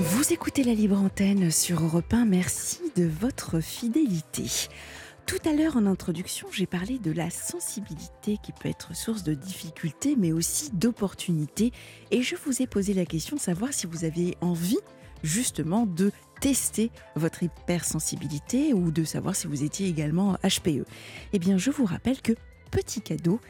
Vous 0.00 0.32
écoutez 0.32 0.62
la 0.62 0.74
libre 0.74 0.96
antenne 0.96 1.50
sur 1.50 1.82
Europe 1.82 2.14
1. 2.14 2.24
Merci 2.24 2.78
de 2.94 3.04
votre 3.04 3.58
fidélité. 3.58 4.44
Tout 5.26 5.40
à 5.44 5.52
l'heure 5.52 5.76
en 5.76 5.86
introduction, 5.86 6.46
j'ai 6.52 6.66
parlé 6.66 7.00
de 7.00 7.10
la 7.10 7.30
sensibilité 7.30 8.38
qui 8.40 8.52
peut 8.52 8.68
être 8.68 8.94
source 8.94 9.24
de 9.24 9.34
difficultés 9.34 10.14
mais 10.16 10.30
aussi 10.30 10.70
d'opportunités. 10.70 11.72
Et 12.12 12.22
je 12.22 12.36
vous 12.36 12.62
ai 12.62 12.68
posé 12.68 12.94
la 12.94 13.06
question 13.06 13.34
de 13.34 13.40
savoir 13.40 13.72
si 13.72 13.88
vous 13.88 14.04
aviez 14.04 14.36
envie 14.40 14.78
justement 15.24 15.84
de 15.84 16.12
tester 16.40 16.92
votre 17.16 17.42
hypersensibilité 17.42 18.74
ou 18.74 18.92
de 18.92 19.02
savoir 19.02 19.34
si 19.34 19.48
vous 19.48 19.64
étiez 19.64 19.88
également 19.88 20.34
HPE. 20.44 20.84
Eh 21.32 21.40
bien, 21.40 21.58
je 21.58 21.72
vous 21.72 21.86
rappelle 21.86 22.22
que 22.22 22.34
petit 22.70 23.00
cadeau. 23.00 23.40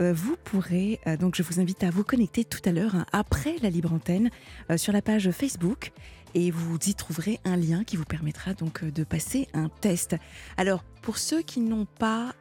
Euh, 0.00 0.12
vous 0.12 0.36
pourrez, 0.42 1.00
euh, 1.06 1.16
donc 1.16 1.34
je 1.36 1.42
vous 1.42 1.60
invite 1.60 1.84
à 1.84 1.90
vous 1.90 2.04
connecter 2.04 2.44
tout 2.44 2.60
à 2.64 2.72
l'heure, 2.72 2.94
hein, 2.94 3.06
après 3.12 3.56
la 3.62 3.70
libre 3.70 3.92
antenne, 3.92 4.30
euh, 4.70 4.76
sur 4.76 4.92
la 4.92 5.02
page 5.02 5.30
Facebook. 5.30 5.92
Et 6.34 6.50
vous 6.50 6.76
y 6.86 6.94
trouverez 6.94 7.40
un 7.44 7.56
lien 7.56 7.84
qui 7.84 7.96
vous 7.96 8.04
permettra 8.04 8.54
donc 8.54 8.84
de 8.84 9.04
passer 9.04 9.48
un 9.54 9.68
test. 9.68 10.16
Alors, 10.56 10.84
pour 11.02 11.18
ceux 11.18 11.42
qui 11.42 11.60
n'ont 11.60 11.86
pas 11.86 12.34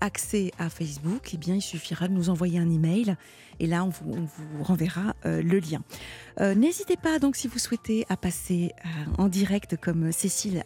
accès 0.00 0.52
à 0.58 0.70
Facebook, 0.70 1.30
eh 1.32 1.36
bien, 1.36 1.56
il 1.56 1.62
suffira 1.62 2.08
de 2.08 2.12
nous 2.12 2.30
envoyer 2.30 2.58
un 2.58 2.70
email 2.70 3.16
et 3.60 3.66
là, 3.66 3.84
on 3.84 3.88
vous, 3.88 4.28
renverra 4.62 5.14
le 5.24 5.58
lien. 5.58 5.82
N'hésitez 6.40 6.96
pas, 6.96 7.18
donc, 7.18 7.34
si 7.34 7.48
vous 7.48 7.58
souhaitez, 7.58 8.06
à 8.08 8.16
passer 8.16 8.72
en 9.18 9.28
direct 9.28 9.76
comme 9.80 10.12
Cécile 10.12 10.62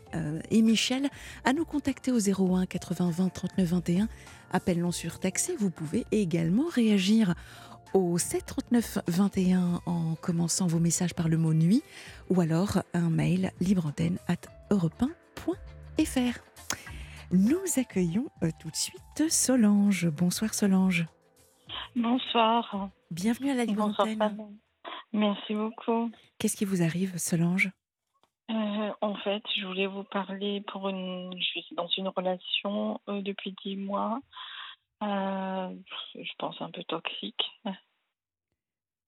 et 0.50 0.62
Michel, 0.62 1.08
à 1.44 1.52
nous 1.52 1.64
contacter 1.64 2.12
au 2.12 2.19
01 2.19 2.66
80 2.66 3.10
20 3.10 3.28
39 3.30 3.69
21 3.69 4.08
appel 4.52 4.80
non 4.80 4.92
surtaxé. 4.92 5.55
Vous 5.58 5.70
pouvez 5.70 6.06
également 6.12 6.66
réagir 6.69 7.34
au 7.95 8.19
739 8.19 8.98
21 9.09 9.80
en 9.87 10.15
commençant 10.16 10.66
vos 10.66 10.78
messages 10.78 11.15
par 11.15 11.28
le 11.28 11.37
mot 11.37 11.55
nuit 11.55 11.83
ou 12.30 12.41
alors 12.41 12.83
un 12.95 13.11
mail 13.11 13.52
libreantenne 13.61 14.19
at 14.28 14.48
europe 14.70 15.05
Nous 17.30 17.58
accueillons 17.77 18.27
euh, 18.42 18.50
tout 18.61 18.70
de 18.70 18.77
suite 18.77 19.30
Solange. 19.30 20.08
Bonsoir 20.08 20.55
Solange. 20.55 21.06
Bonsoir. 21.95 22.91
Bienvenue 23.11 23.50
à 23.50 23.55
la 23.55 23.64
Libre 23.64 23.92
Merci 25.12 25.55
beaucoup. 25.55 26.11
Qu'est-ce 26.39 26.56
qui 26.56 26.64
vous 26.64 26.83
arrive 26.83 27.17
Solange? 27.19 27.70
Euh, 28.50 28.91
en 29.00 29.14
fait, 29.17 29.42
je 29.56 29.67
voulais 29.67 29.86
vous 29.86 30.05
parler 30.05 30.62
pour 30.73 30.89
une. 30.89 31.33
Je 31.39 31.45
suis 31.45 31.75
dans 31.77 31.89
une 31.89 32.08
relation 32.08 33.00
euh, 33.08 33.20
depuis 33.20 33.55
dix 33.62 33.77
mois. 33.77 34.20
Euh, 35.02 35.74
je 36.14 36.32
pense 36.38 36.60
un 36.60 36.70
peu 36.70 36.84
toxique. 36.84 37.44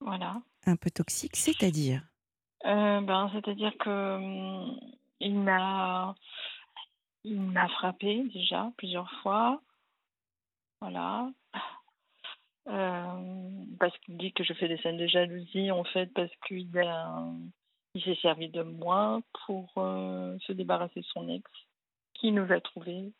Voilà. 0.03 0.41
Un 0.65 0.77
peu 0.77 0.89
toxique, 0.89 1.35
c'est-à-dire? 1.35 2.01
Ben, 2.63 3.29
C'est-à-dire 3.33 3.77
que 3.77 4.15
hum, 4.15 4.79
il 5.19 5.37
m'a 5.37 6.15
il 7.23 7.39
m'a 7.39 7.67
frappé 7.69 8.23
déjà 8.33 8.71
plusieurs 8.77 9.11
fois. 9.21 9.61
Voilà. 10.81 11.29
parce 12.65 13.95
qu'il 13.99 14.17
dit 14.17 14.33
que 14.33 14.43
je 14.43 14.53
fais 14.53 14.67
des 14.67 14.79
scènes 14.79 14.97
de 14.97 15.05
jalousie, 15.05 15.69
en 15.69 15.83
fait, 15.83 16.07
parce 16.15 16.31
qu'il 16.47 16.75
a 16.79 17.23
il 17.93 18.03
s'est 18.03 18.19
servi 18.21 18.49
de 18.49 18.63
moi 18.63 19.21
pour 19.45 19.73
euh, 19.77 20.37
se 20.39 20.53
débarrasser 20.53 21.01
de 21.01 21.05
son 21.05 21.27
ex, 21.29 21.49
qui 22.13 22.31
nous 22.31 22.51
a 22.51 22.61
trouvés 22.61 23.11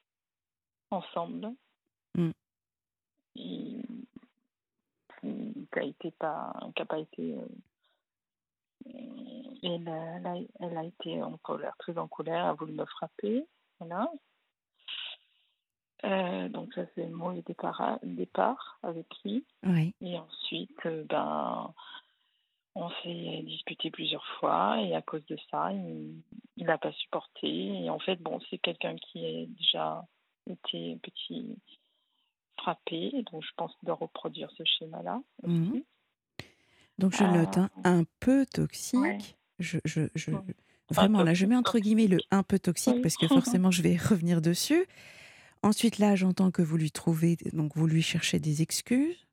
ensemble. 0.91 1.49
Mm. 2.15 2.31
Qui 3.35 3.81
n'a 5.75 5.83
été 5.83 6.11
pas, 6.11 6.53
qui 6.75 6.81
a 6.81 6.85
pas 6.85 6.99
été. 6.99 7.35
Euh, 7.35 7.47
elle, 9.63 9.87
a, 9.87 10.35
elle, 10.59 10.77
a, 10.77 10.83
été 10.83 11.21
en 11.21 11.37
colère, 11.37 11.75
très 11.77 11.97
en 11.97 12.07
colère, 12.07 12.45
a 12.45 12.53
voulu 12.53 12.73
me 12.73 12.85
frapper. 12.85 13.45
Voilà. 13.79 14.11
Euh, 16.03 16.49
donc 16.49 16.73
ça 16.73 16.81
c'est 16.95 17.07
mon 17.07 17.31
départ, 17.33 17.99
départ 18.03 18.79
avec 18.81 19.05
lui. 19.23 19.45
Oui. 19.63 19.93
Et 20.01 20.17
ensuite, 20.17 20.87
ben, 21.07 21.71
on 22.75 22.89
s'est 23.03 23.43
disputé 23.43 23.91
plusieurs 23.91 24.25
fois 24.39 24.81
et 24.81 24.95
à 24.95 25.01
cause 25.01 25.25
de 25.27 25.37
ça, 25.49 25.71
il 25.71 26.23
n'a 26.57 26.77
pas 26.77 26.91
supporté. 26.93 27.83
Et 27.83 27.89
en 27.89 27.99
fait, 27.99 28.15
bon, 28.21 28.39
c'est 28.49 28.57
quelqu'un 28.57 28.95
qui 28.95 29.25
a 29.25 29.45
déjà 29.45 30.05
été 30.49 30.97
petit 31.03 31.57
frappé, 32.61 33.11
donc 33.31 33.43
je 33.43 33.51
pense 33.57 33.75
de 33.83 33.91
reproduire 33.91 34.49
ce 34.57 34.63
schéma-là. 34.63 35.21
Mhm. 35.43 35.83
Donc 36.97 37.13
je 37.15 37.23
note 37.23 37.57
hein, 37.57 37.69
euh, 37.77 37.99
un 37.99 38.03
peu 38.19 38.45
toxique. 38.45 39.37
Je, 39.59 39.79
je, 39.85 40.01
je... 40.15 40.31
Vraiment, 40.89 41.23
là, 41.23 41.33
je 41.33 41.45
mets 41.45 41.55
entre 41.55 41.79
guillemets 41.79 42.07
le 42.07 42.17
un 42.31 42.43
peu 42.43 42.59
toxique 42.59 43.01
parce 43.01 43.15
que 43.15 43.27
forcément, 43.27 43.71
je 43.71 43.81
vais 43.81 43.95
revenir 44.09 44.41
dessus. 44.41 44.85
Ensuite, 45.63 45.99
là, 45.99 46.15
j'entends 46.15 46.51
que 46.51 46.61
vous 46.61 46.77
lui 46.77 46.91
trouvez, 46.91 47.37
donc 47.53 47.75
vous 47.75 47.87
lui 47.87 48.01
cherchez 48.01 48.39
des 48.39 48.61
excuses. 48.61 49.27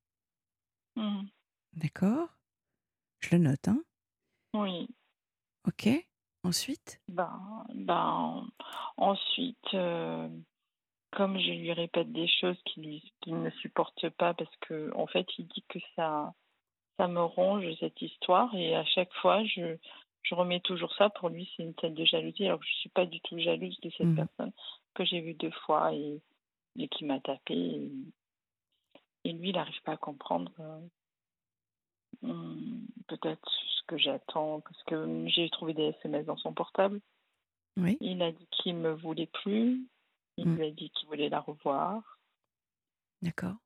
Mhm. 0.97 1.29
D'accord 1.75 2.29
je 3.21 3.31
le 3.33 3.39
note, 3.39 3.67
hein 3.67 3.83
Oui. 4.55 4.89
Ok. 5.67 5.89
Ensuite? 6.45 7.01
Ben, 7.09 7.67
ben, 7.75 8.47
Ensuite, 8.97 9.75
euh, 9.75 10.29
comme 11.11 11.39
je 11.39 11.51
lui 11.51 11.73
répète 11.73 12.13
des 12.13 12.29
choses 12.29 12.61
qu'il 12.65 13.03
ne 13.27 13.51
supporte 13.51 14.09
pas, 14.11 14.35
parce 14.35 14.55
que 14.61 14.93
en 14.95 15.07
fait, 15.07 15.27
il 15.39 15.47
dit 15.47 15.65
que 15.69 15.79
ça, 15.97 16.35
ça 16.97 17.09
me 17.09 17.23
ronge 17.23 17.67
cette 17.81 18.01
histoire, 18.01 18.55
et 18.55 18.75
à 18.75 18.85
chaque 18.85 19.13
fois, 19.15 19.45
je, 19.45 19.77
je 20.23 20.35
remets 20.35 20.61
toujours 20.61 20.95
ça. 20.95 21.11
Pour 21.11 21.29
lui, 21.29 21.51
c'est 21.57 21.63
une 21.63 21.75
tête 21.75 21.95
de 21.95 22.05
jalousie, 22.05 22.47
alors 22.47 22.61
que 22.61 22.67
je 22.67 22.73
ne 22.73 22.81
suis 22.81 22.91
pas 22.91 23.07
du 23.07 23.21
tout 23.21 23.39
jalouse 23.39 23.79
de 23.81 23.91
cette 23.91 24.07
mmh. 24.07 24.17
personne 24.17 24.53
que 24.95 25.05
j'ai 25.05 25.21
vue 25.21 25.35
deux 25.35 25.53
fois 25.67 25.95
et, 25.95 26.21
et 26.79 26.89
qui 26.89 27.05
m'a 27.05 27.21
tapé. 27.21 27.91
Et, 29.25 29.33
lui, 29.33 29.51
il 29.51 29.55
n'arrive 29.55 29.83
pas 29.83 29.93
à 29.93 29.97
comprendre. 29.97 30.53
Euh, 30.61 30.81
Hmm, 32.23 32.87
peut-être 33.07 33.49
ce 33.49 33.83
que 33.87 33.97
j'attends, 33.97 34.61
parce 34.61 34.83
que 34.85 35.25
j'ai 35.29 35.49
trouvé 35.51 35.73
des 35.75 35.95
SMS 36.01 36.27
dans 36.27 36.37
son 36.37 36.53
portable. 36.53 37.01
Oui. 37.77 37.97
Il 38.01 38.23
a 38.23 38.33
dit 38.33 38.49
qu'il 38.51 38.77
me 38.77 38.93
voulait 38.93 39.29
plus. 39.33 39.87
Il 40.39 40.49
mmh. 40.49 40.63
a 40.63 40.71
dit 40.71 40.91
qu'il 40.91 41.09
voulait 41.09 41.29
la 41.29 41.41
revoir. 41.41 42.19
D'accord. 43.23 43.57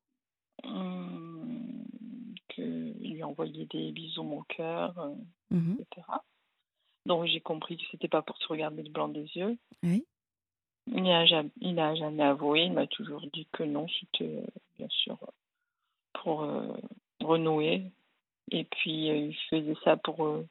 Mmh, 0.63 1.83
qu'il 2.49 3.13
lui 3.13 3.21
a 3.21 3.27
envoyé 3.27 3.65
des 3.65 3.91
bisous 3.91 4.23
mon 4.23 4.41
cœur, 4.43 4.97
euh, 4.99 5.15
mmh 5.51 5.75
etc. 5.79 6.07
Donc 7.05 7.25
j'ai 7.25 7.41
compris 7.41 7.77
que 7.77 7.83
c'était 7.91 8.07
pas 8.07 8.21
pour 8.21 8.37
se 8.37 8.47
regarder 8.47 8.83
le 8.83 8.89
blanc 8.89 9.07
des 9.07 9.29
yeux. 9.35 9.57
Oui. 9.83 10.05
Il 10.87 11.03
n'a 11.03 11.25
jamais, 11.25 11.51
jamais 11.95 12.23
avoué. 12.23 12.63
Il 12.63 12.73
m'a 12.73 12.87
toujours 12.87 13.21
dit 13.33 13.47
que 13.51 13.63
non, 13.63 13.87
c'était 13.99 14.37
euh, 14.37 14.45
bien 14.77 14.89
sûr 14.89 15.17
pour 16.13 16.43
euh, 16.43 16.73
renouer 17.21 17.91
et 18.51 18.65
puis, 18.65 19.07
il 19.07 19.35
faisait 19.49 19.75
ça 19.83 19.97
pour. 19.97 20.43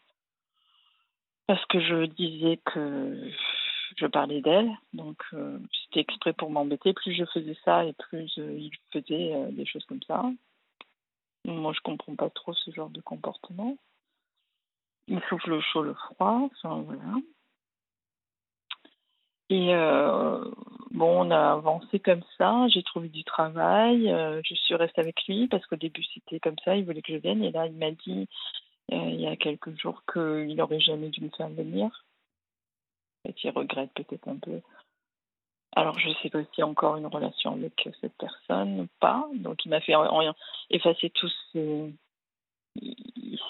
Parce 1.46 1.64
que 1.66 1.80
je 1.80 2.06
disais 2.06 2.58
que 2.64 3.30
je 3.96 4.06
parlais 4.06 4.40
d'elle. 4.40 4.70
Donc, 4.92 5.22
euh, 5.32 5.58
c'était 5.84 6.00
exprès 6.00 6.32
pour 6.32 6.50
m'embêter. 6.50 6.92
Plus 6.92 7.14
je 7.14 7.24
faisais 7.26 7.56
ça 7.64 7.84
et 7.84 7.92
plus 7.92 8.32
il 8.36 8.70
faisait 8.92 9.50
des 9.52 9.66
choses 9.66 9.84
comme 9.86 10.02
ça. 10.06 10.24
Moi, 11.44 11.72
je 11.74 11.80
comprends 11.80 12.14
pas 12.14 12.30
trop 12.30 12.54
ce 12.54 12.70
genre 12.70 12.90
de 12.90 13.00
comportement. 13.00 13.76
Il 15.08 15.20
souffle 15.28 15.50
le 15.50 15.60
chaud, 15.60 15.82
le 15.82 15.94
froid. 15.94 16.48
Voilà. 16.62 17.18
Et 19.50 19.74
euh, 19.74 20.42
bon, 20.92 21.26
on 21.26 21.30
a 21.30 21.52
avancé 21.52 21.98
comme 22.00 22.22
ça. 22.38 22.68
J'ai 22.68 22.82
trouvé 22.82 23.08
du 23.10 23.22
travail. 23.22 24.10
Euh, 24.10 24.40
je 24.44 24.54
suis 24.54 24.74
restée 24.74 25.02
avec 25.02 25.26
lui 25.26 25.46
parce 25.48 25.66
qu'au 25.66 25.76
début, 25.76 26.02
c'était 26.14 26.40
comme 26.40 26.56
ça. 26.64 26.74
Il 26.76 26.86
voulait 26.86 27.02
que 27.02 27.12
je 27.12 27.18
vienne. 27.18 27.42
Et 27.42 27.50
là, 27.50 27.66
il 27.66 27.76
m'a 27.76 27.90
dit 27.90 28.28
euh, 28.92 29.10
il 29.10 29.20
y 29.20 29.26
a 29.26 29.36
quelques 29.36 29.78
jours 29.78 30.02
qu'il 30.10 30.54
n'aurait 30.56 30.80
jamais 30.80 31.08
dû 31.10 31.22
me 31.22 31.30
faire 31.30 31.50
venir. 31.50 31.90
Et 33.24 33.34
il 33.42 33.50
regrette 33.50 33.92
peut-être 33.94 34.28
un 34.28 34.36
peu. 34.36 34.60
Alors, 35.74 35.98
je 35.98 36.10
sais 36.22 36.28
pas 36.28 36.40
si 36.54 36.62
encore 36.62 36.96
une 36.96 37.06
relation 37.06 37.52
avec 37.52 37.88
cette 38.00 38.16
personne 38.18 38.80
ou 38.80 38.88
pas. 39.00 39.26
Donc, 39.34 39.64
il 39.64 39.70
m'a 39.70 39.80
fait 39.80 39.94
effacer 40.70 41.10
tous 41.10 41.32
ses, 41.52 41.94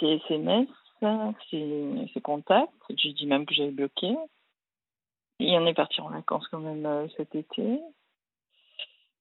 SMS, 0.01 0.69
ses, 1.51 2.21
contacts. 2.23 2.73
J'ai 2.97 3.13
dit 3.13 3.27
même 3.27 3.45
que 3.45 3.55
j'avais 3.55 3.73
bloqué. 3.73 4.15
Et 5.41 5.59
on 5.59 5.67
est 5.67 5.75
parti 5.75 6.01
en 6.01 6.11
vacances 6.11 6.47
quand 6.49 6.61
même 6.61 6.87
euh, 6.87 7.09
cet 7.17 7.35
été. 7.35 7.81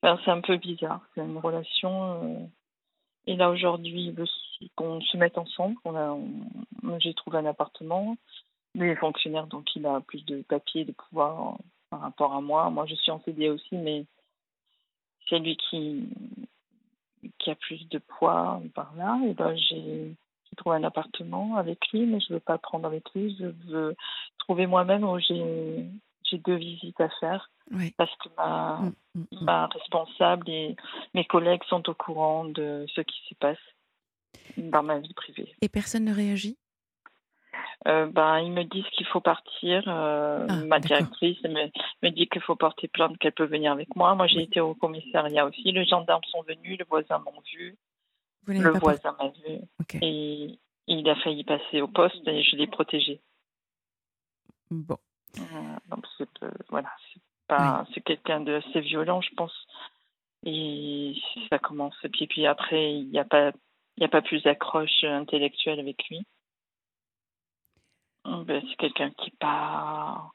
c'est 0.04 0.30
un 0.30 0.42
peu 0.42 0.57
bizarre. 0.57 1.01
C'est 1.15 1.21
une 1.21 1.39
relation. 1.39 2.24
Euh, 2.24 2.45
et 3.25 3.36
là, 3.36 3.50
aujourd'hui, 3.50 4.13
qu'on 4.75 5.01
se 5.01 5.18
mette 5.18 5.39
ensemble. 5.39 5.77
J'ai 7.00 7.15
trouvé 7.15 7.39
un 7.39 7.45
appartement. 7.47 8.15
Lui 8.75 8.89
est 8.89 8.95
fonctionnaire, 8.95 9.47
donc 9.47 9.65
il 9.75 9.85
a 9.85 10.00
plus 10.01 10.23
de 10.25 10.41
papiers, 10.44 10.85
de 10.85 10.94
pouvoir 10.94 11.57
par 11.89 12.00
rapport 12.01 12.33
à 12.33 12.41
moi. 12.41 12.69
Moi, 12.69 12.85
je 12.85 12.95
suis 12.95 13.12
en 13.12 13.21
CD 13.23 13.50
aussi, 13.50 13.75
mais 13.75 14.06
c'est 15.29 15.39
lui 15.39 15.57
qui, 15.57 16.07
qui 17.38 17.51
a 17.51 17.56
plus 17.56 17.88
de 17.89 18.00
poids 18.00 18.62
par 18.73 18.94
là. 18.95 19.19
Et 19.25 19.33
ben, 19.33 19.56
j'ai 19.57 20.15
trouver 20.57 20.77
un 20.77 20.83
appartement 20.83 21.56
avec 21.56 21.79
lui, 21.91 22.06
mais 22.06 22.19
je 22.19 22.27
ne 22.29 22.35
veux 22.35 22.41
pas 22.41 22.57
prendre 22.57 22.85
avec 22.85 23.03
lui. 23.13 23.35
Je 23.39 23.45
veux 23.69 23.95
trouver 24.38 24.68
moi-même 24.68 25.03
où 25.03 25.19
j'ai 25.19 25.85
j'ai 26.29 26.38
deux 26.38 26.56
visites 26.56 27.00
à 27.01 27.09
faire 27.19 27.50
parce 27.97 28.15
que 28.18 28.29
ma, 28.38 28.79
mm, 28.81 28.94
mm, 29.15 29.21
mm. 29.31 29.44
ma 29.44 29.68
responsable 29.68 30.50
et 30.50 30.75
mes 31.13 31.25
collègues 31.25 31.63
sont 31.68 31.88
au 31.89 31.94
courant 31.94 32.45
de 32.45 32.85
ce 32.94 33.01
qui 33.01 33.18
se 33.29 33.35
passe 33.35 33.57
dans 34.57 34.83
ma 34.83 35.00
vie 35.00 35.13
privée. 35.13 35.53
Et 35.62 35.69
personne 35.69 36.06
ne 36.06 36.13
réagit? 36.13 36.57
Euh, 37.88 38.06
ben, 38.06 38.39
ils 38.39 38.51
me 38.51 38.63
disent 38.63 38.88
qu'il 38.92 39.06
faut 39.07 39.22
partir. 39.22 39.83
Euh, 39.88 40.45
ah, 40.48 40.56
ma 40.66 40.80
directrice 40.80 41.42
me, 41.44 41.69
me 42.04 42.10
dit 42.10 42.28
qu'il 42.28 42.42
faut 42.42 42.56
porter 42.56 42.88
plainte, 42.88 43.18
qu'elle 43.18 43.31
peut 43.31 43.45
venir 43.45 43.72
avec 43.72 43.95
moi. 43.95 44.13
Moi, 44.16 44.28
j'ai 44.28 44.44
été 44.44 44.60
au 44.60 44.75
commissariat 44.75 45.45
aussi. 45.45 45.72
Les 45.72 45.86
gendarmes 45.86 46.24
sont 46.25 46.44
venus, 46.44 46.78
le 46.78 46.86
voisin 46.88 47.19
m'a 47.19 47.31
vu. 47.54 47.78
le 48.48 48.80
voisin 48.80 49.16
m'a 49.19 49.30
vu. 49.30 49.62
Et 50.01 50.60
il 50.88 51.10
a 51.10 51.16
failli 51.16 51.44
passer 51.44 51.81
au 51.81 51.88
poste 51.88 52.28
et 52.28 52.44
je 52.44 52.56
l'ai 52.56 52.68
protégé. 52.68 53.22
Bon. 54.69 54.98
Euh, 55.38 55.42
donc, 55.89 56.06
c'est, 56.18 56.30
voilà, 56.69 56.89
c'est 57.94 58.01
quelqu'un 58.01 58.42
de 58.42 58.54
assez 58.54 58.81
violent, 58.81 59.22
je 59.22 59.33
pense. 59.36 59.68
Et 60.45 61.16
ça 61.50 61.60
commence. 61.60 61.95
Et 62.04 62.10
puis, 62.10 62.28
puis 62.28 62.45
après, 62.45 62.94
il 62.94 63.10
n'y 63.10 63.19
a 63.19 63.25
pas 63.25 63.51
il 63.98 64.01
n'y 64.01 64.06
a 64.06 64.10
pas 64.10 64.22
plus 64.22 64.42
d'accroche 64.44 65.04
intellectuelle 65.04 65.80
avec 65.80 66.07
lui. 66.10 66.25
Ben, 68.31 68.63
c'est 68.69 68.78
quelqu'un 68.78 69.12
qui 69.12 69.30
pas 69.31 70.31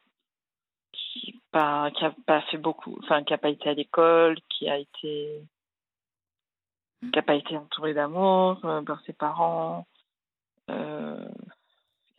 qui 0.92 1.40
pas 1.50 1.90
qui 1.92 2.04
a 2.04 2.14
pas 2.26 2.42
fait 2.42 2.58
beaucoup, 2.58 2.98
enfin 3.02 3.24
qui 3.24 3.32
a 3.32 3.38
pas 3.38 3.48
été 3.48 3.70
à 3.70 3.74
l'école, 3.74 4.38
qui 4.50 4.68
a 4.68 4.76
été 4.76 5.42
qui 7.00 7.18
a 7.18 7.22
pas 7.22 7.34
été 7.34 7.56
entouré 7.56 7.94
d'amour 7.94 8.62
euh, 8.64 8.82
par 8.82 9.00
ses 9.02 9.14
parents. 9.14 9.86
Euh, 10.70 11.26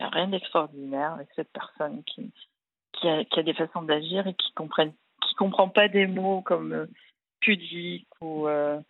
n'y 0.00 0.06
a 0.06 0.08
rien 0.08 0.28
d'extraordinaire 0.28 1.12
avec 1.14 1.28
cette 1.36 1.52
personne 1.52 2.02
qui 2.04 2.32
qui 2.92 3.08
a, 3.08 3.24
qui 3.24 3.38
a 3.38 3.42
des 3.44 3.54
façons 3.54 3.82
d'agir 3.82 4.26
et 4.26 4.34
qui 4.34 4.52
comprennent 4.54 4.94
qui 5.22 5.34
comprend 5.36 5.68
pas 5.68 5.88
des 5.88 6.08
mots 6.08 6.42
comme 6.42 6.72
euh, 6.72 6.86
pudique 7.40 8.08
ou 8.20 8.48
euh, 8.48 8.80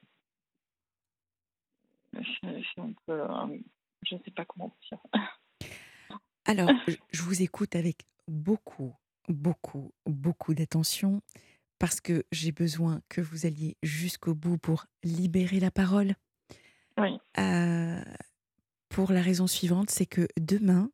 je 2.15 4.15
ne 4.15 4.19
sais 4.21 4.31
pas 4.31 4.47
comment 4.47 4.73
dire. 4.89 4.99
Alors, 6.49 6.71
je 7.13 7.23
vous 7.23 7.43
écoute 7.43 7.77
avec 7.77 8.07
beaucoup, 8.27 8.97
beaucoup, 9.29 9.93
beaucoup 10.07 10.55
d'attention 10.55 11.21
parce 11.79 12.01
que 12.01 12.25
j'ai 12.33 12.53
besoin 12.53 13.03
que 13.09 13.21
vous 13.21 13.47
alliez 13.47 13.77
jusqu'au 13.83 14.35
bout 14.35 14.57
pour 14.59 14.87
libérer 15.05 15.61
la 15.61 15.71
parole. 15.71 16.15
Oui. 16.97 17.19
Euh, 17.39 18.03
pour 18.89 19.13
la 19.13 19.21
raison 19.21 19.47
suivante, 19.47 19.91
c'est 19.91 20.07
que 20.07 20.27
demain, 20.41 20.91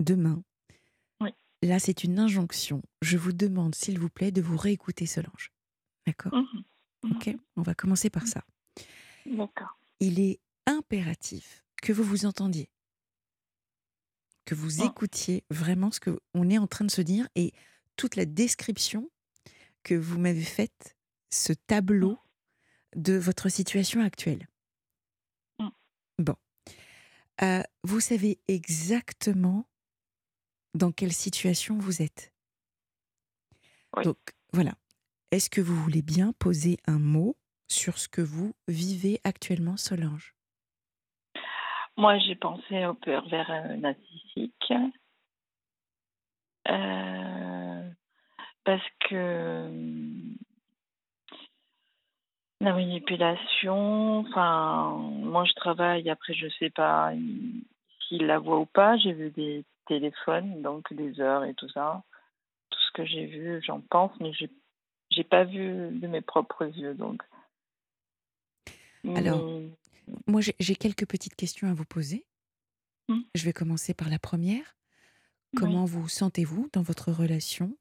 demain, 0.00 0.42
oui. 1.20 1.30
là 1.62 1.78
c'est 1.78 2.02
une 2.04 2.18
injonction. 2.18 2.82
Je 3.00 3.16
vous 3.16 3.32
demande, 3.32 3.76
s'il 3.76 3.98
vous 3.98 4.10
plaît, 4.10 4.32
de 4.32 4.42
vous 4.42 4.58
réécouter 4.58 5.06
Solange. 5.06 5.52
D'accord? 6.06 6.34
Mmh 6.34 6.58
mmh 7.04 7.12
Ok, 7.14 7.36
on 7.56 7.62
va 7.62 7.74
commencer 7.74 8.10
par 8.10 8.26
ça. 8.26 8.42
D'accord. 9.24 9.78
Il 10.00 10.18
est 10.18 10.40
impératif 10.66 11.64
que 11.80 11.92
vous 11.92 12.02
vous 12.02 12.26
entendiez 12.26 12.68
que 14.48 14.54
vous 14.54 14.80
oh. 14.80 14.86
écoutiez 14.86 15.44
vraiment 15.50 15.90
ce 15.90 16.00
qu'on 16.00 16.48
est 16.48 16.56
en 16.56 16.66
train 16.66 16.86
de 16.86 16.90
se 16.90 17.02
dire 17.02 17.28
et 17.34 17.52
toute 17.96 18.16
la 18.16 18.24
description 18.24 19.10
que 19.82 19.94
vous 19.94 20.18
m'avez 20.18 20.42
faite, 20.42 20.96
ce 21.28 21.52
tableau 21.52 22.12
mmh. 22.12 23.00
de 23.02 23.18
votre 23.18 23.50
situation 23.50 24.00
actuelle. 24.00 24.48
Mmh. 25.58 25.68
Bon. 26.20 26.36
Euh, 27.42 27.62
vous 27.84 28.00
savez 28.00 28.40
exactement 28.48 29.68
dans 30.72 30.92
quelle 30.92 31.12
situation 31.12 31.76
vous 31.76 32.00
êtes. 32.00 32.32
Donc, 34.02 34.18
voilà. 34.54 34.78
Est-ce 35.30 35.50
que 35.50 35.60
vous 35.60 35.76
voulez 35.76 36.00
bien 36.00 36.32
poser 36.32 36.78
un 36.86 36.98
mot 36.98 37.36
sur 37.68 37.98
ce 37.98 38.08
que 38.08 38.22
vous 38.22 38.54
vivez 38.66 39.20
actuellement, 39.24 39.76
Solange? 39.76 40.37
Moi, 41.98 42.16
j'ai 42.18 42.36
pensé 42.36 42.86
au 42.86 42.94
pervers 42.94 43.50
euh, 43.50 43.76
narcissique. 43.76 44.72
Euh, 46.68 47.90
parce 48.64 48.88
que 49.00 49.14
euh, 49.14 49.98
la 52.60 52.72
manipulation, 52.72 54.18
enfin, 54.18 54.96
moi 54.96 55.44
je 55.44 55.54
travaille, 55.54 56.08
après 56.08 56.34
je 56.34 56.48
sais 56.58 56.70
pas 56.70 57.12
s'il 58.06 58.26
la 58.26 58.38
voit 58.38 58.60
ou 58.60 58.66
pas, 58.66 58.96
j'ai 58.98 59.12
vu 59.12 59.30
des 59.30 59.64
téléphones, 59.86 60.62
donc 60.62 60.92
des 60.92 61.20
heures 61.20 61.44
et 61.44 61.54
tout 61.54 61.68
ça. 61.70 62.02
Tout 62.70 62.80
ce 62.80 62.92
que 62.92 63.04
j'ai 63.06 63.26
vu, 63.26 63.60
j'en 63.64 63.80
pense, 63.80 64.12
mais 64.20 64.32
j'ai 64.34 64.50
j'ai 65.10 65.24
pas 65.24 65.44
vu 65.44 65.88
de 65.90 66.06
mes 66.06 66.20
propres 66.20 66.66
yeux, 66.66 66.94
donc. 66.94 67.22
Alors, 69.16 69.40
moi, 70.26 70.40
j'ai 70.40 70.76
quelques 70.76 71.06
petites 71.06 71.36
questions 71.36 71.68
à 71.68 71.74
vous 71.74 71.84
poser. 71.84 72.26
Mmh. 73.08 73.20
Je 73.34 73.44
vais 73.44 73.52
commencer 73.52 73.94
par 73.94 74.08
la 74.08 74.18
première. 74.18 74.76
Comment 75.56 75.86
vous 75.86 76.08
sentez-vous 76.08 76.68
dans 76.72 76.82
votre 76.82 77.10
relation 77.10 77.76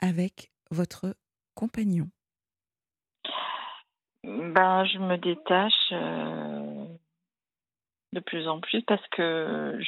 avec 0.00 0.50
votre 0.70 1.14
compagnon? 1.54 2.10
Ben, 4.24 4.84
Je 4.84 4.98
me 4.98 5.16
détache 5.16 5.92
euh, 5.92 6.86
de 8.12 8.20
plus 8.20 8.48
en 8.48 8.60
plus 8.60 8.82
parce 8.82 9.06
que 9.08 9.78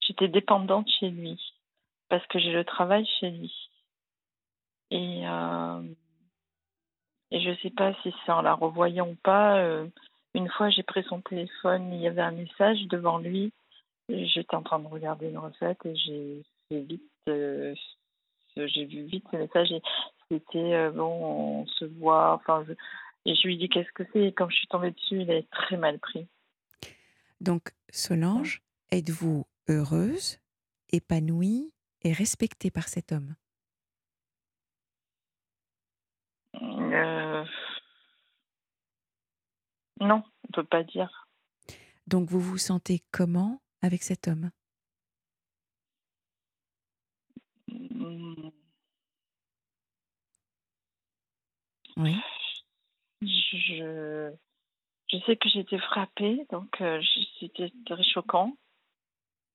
j'étais 0.00 0.28
dépendante 0.28 0.88
chez 1.00 1.10
lui, 1.10 1.40
parce 2.08 2.26
que 2.28 2.38
j'ai 2.38 2.52
le 2.52 2.64
travail 2.64 3.06
chez 3.18 3.30
lui. 3.30 3.52
Et, 4.90 5.26
euh, 5.26 5.82
et 7.30 7.40
je 7.40 7.50
ne 7.50 7.56
sais 7.56 7.70
pas 7.70 7.94
si 8.02 8.14
c'est 8.24 8.32
en 8.32 8.42
la 8.42 8.54
revoyant 8.54 9.08
ou 9.08 9.16
pas. 9.16 9.56
Euh, 9.58 9.88
une 10.34 10.48
fois, 10.50 10.70
j'ai 10.70 10.82
pris 10.82 11.04
son 11.04 11.20
téléphone, 11.20 11.92
il 11.92 12.00
y 12.00 12.08
avait 12.08 12.22
un 12.22 12.32
message 12.32 12.82
devant 12.88 13.18
lui. 13.18 13.52
J'étais 14.08 14.54
en 14.54 14.62
train 14.62 14.80
de 14.80 14.88
regarder 14.88 15.28
une 15.28 15.38
recette 15.38 15.78
et 15.86 15.96
j'ai 15.96 16.42
vite, 16.70 17.02
euh, 17.28 17.74
vu 18.56 19.04
vite 19.04 19.24
ce 19.30 19.36
message 19.36 19.72
c'était 20.30 20.74
euh, 20.74 20.90
bon, 20.90 21.62
on 21.62 21.66
se 21.66 21.84
voit. 21.84 22.34
Enfin, 22.34 22.64
et 23.24 23.34
je 23.34 23.46
lui 23.46 23.56
dis 23.56 23.68
qu'est-ce 23.68 23.92
que 23.92 24.04
c'est? 24.12 24.28
Et 24.28 24.32
quand 24.32 24.48
je 24.48 24.56
suis 24.56 24.66
tombée 24.68 24.90
dessus, 24.90 25.22
il 25.22 25.30
est 25.30 25.48
très 25.50 25.76
mal 25.76 25.98
pris. 25.98 26.26
Donc, 27.40 27.70
Solange, 27.90 28.62
êtes-vous 28.90 29.46
heureuse, 29.68 30.38
épanouie 30.90 31.72
et 32.02 32.12
respectée 32.12 32.70
par 32.70 32.88
cet 32.88 33.12
homme 33.12 33.34
euh, 36.62 37.44
non, 40.00 40.22
on 40.24 40.48
ne 40.48 40.52
peut 40.54 40.64
pas 40.64 40.82
dire. 40.82 41.28
Donc 42.06 42.28
vous 42.28 42.40
vous 42.40 42.58
sentez 42.58 43.02
comment 43.10 43.60
avec 43.82 44.02
cet 44.02 44.28
homme? 44.28 44.50
Mmh. 47.68 48.50
Oui. 51.96 52.16
Je, 53.22 54.34
je 55.10 55.16
sais 55.24 55.36
que 55.36 55.58
été 55.58 55.78
frappée, 55.78 56.46
donc 56.50 56.80
euh, 56.80 57.00
c'était 57.38 57.72
très 57.86 58.02
choquant. 58.02 58.56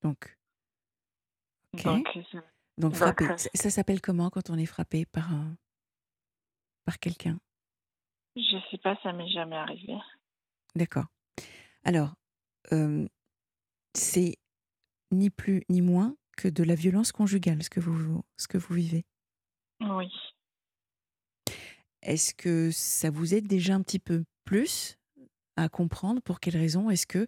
Donc, 0.02 0.36
donc, 1.84 2.08
donc 2.78 2.94
frappée. 2.94 3.26
ça, 3.36 3.70
s'appelle 3.70 4.00
comment 4.00 4.30
quand 4.30 4.48
on 4.50 4.56
est 4.56 4.66
frappé 4.66 5.04
par, 5.04 5.32
un, 5.32 5.56
par 6.84 6.98
quelqu'un? 6.98 7.38
Je 8.36 8.56
sais 8.70 8.78
pas, 8.78 8.96
ça 9.02 9.12
m'est 9.12 9.28
jamais 9.28 9.56
arrivé. 9.56 9.94
D'accord. 10.74 11.06
Alors, 11.84 12.14
c'est 13.94 14.36
ni 15.10 15.30
plus 15.30 15.64
ni 15.68 15.82
moins 15.82 16.16
que 16.36 16.48
de 16.48 16.62
la 16.62 16.74
violence 16.74 17.12
conjugale, 17.12 17.62
ce 17.62 17.70
que 17.70 17.80
vous, 17.80 18.22
ce 18.36 18.48
que 18.48 18.58
vous 18.58 18.74
vivez. 18.74 19.04
Oui. 19.80 20.10
Est-ce 22.02 22.34
que 22.34 22.70
ça 22.70 23.10
vous 23.10 23.34
aide 23.34 23.46
déjà 23.46 23.74
un 23.74 23.82
petit 23.82 23.98
peu 23.98 24.24
plus 24.44 24.96
à 25.56 25.68
comprendre 25.68 26.22
pour 26.22 26.40
quelles 26.40 26.56
raisons 26.56 26.88
est-ce 26.88 27.06
que 27.06 27.26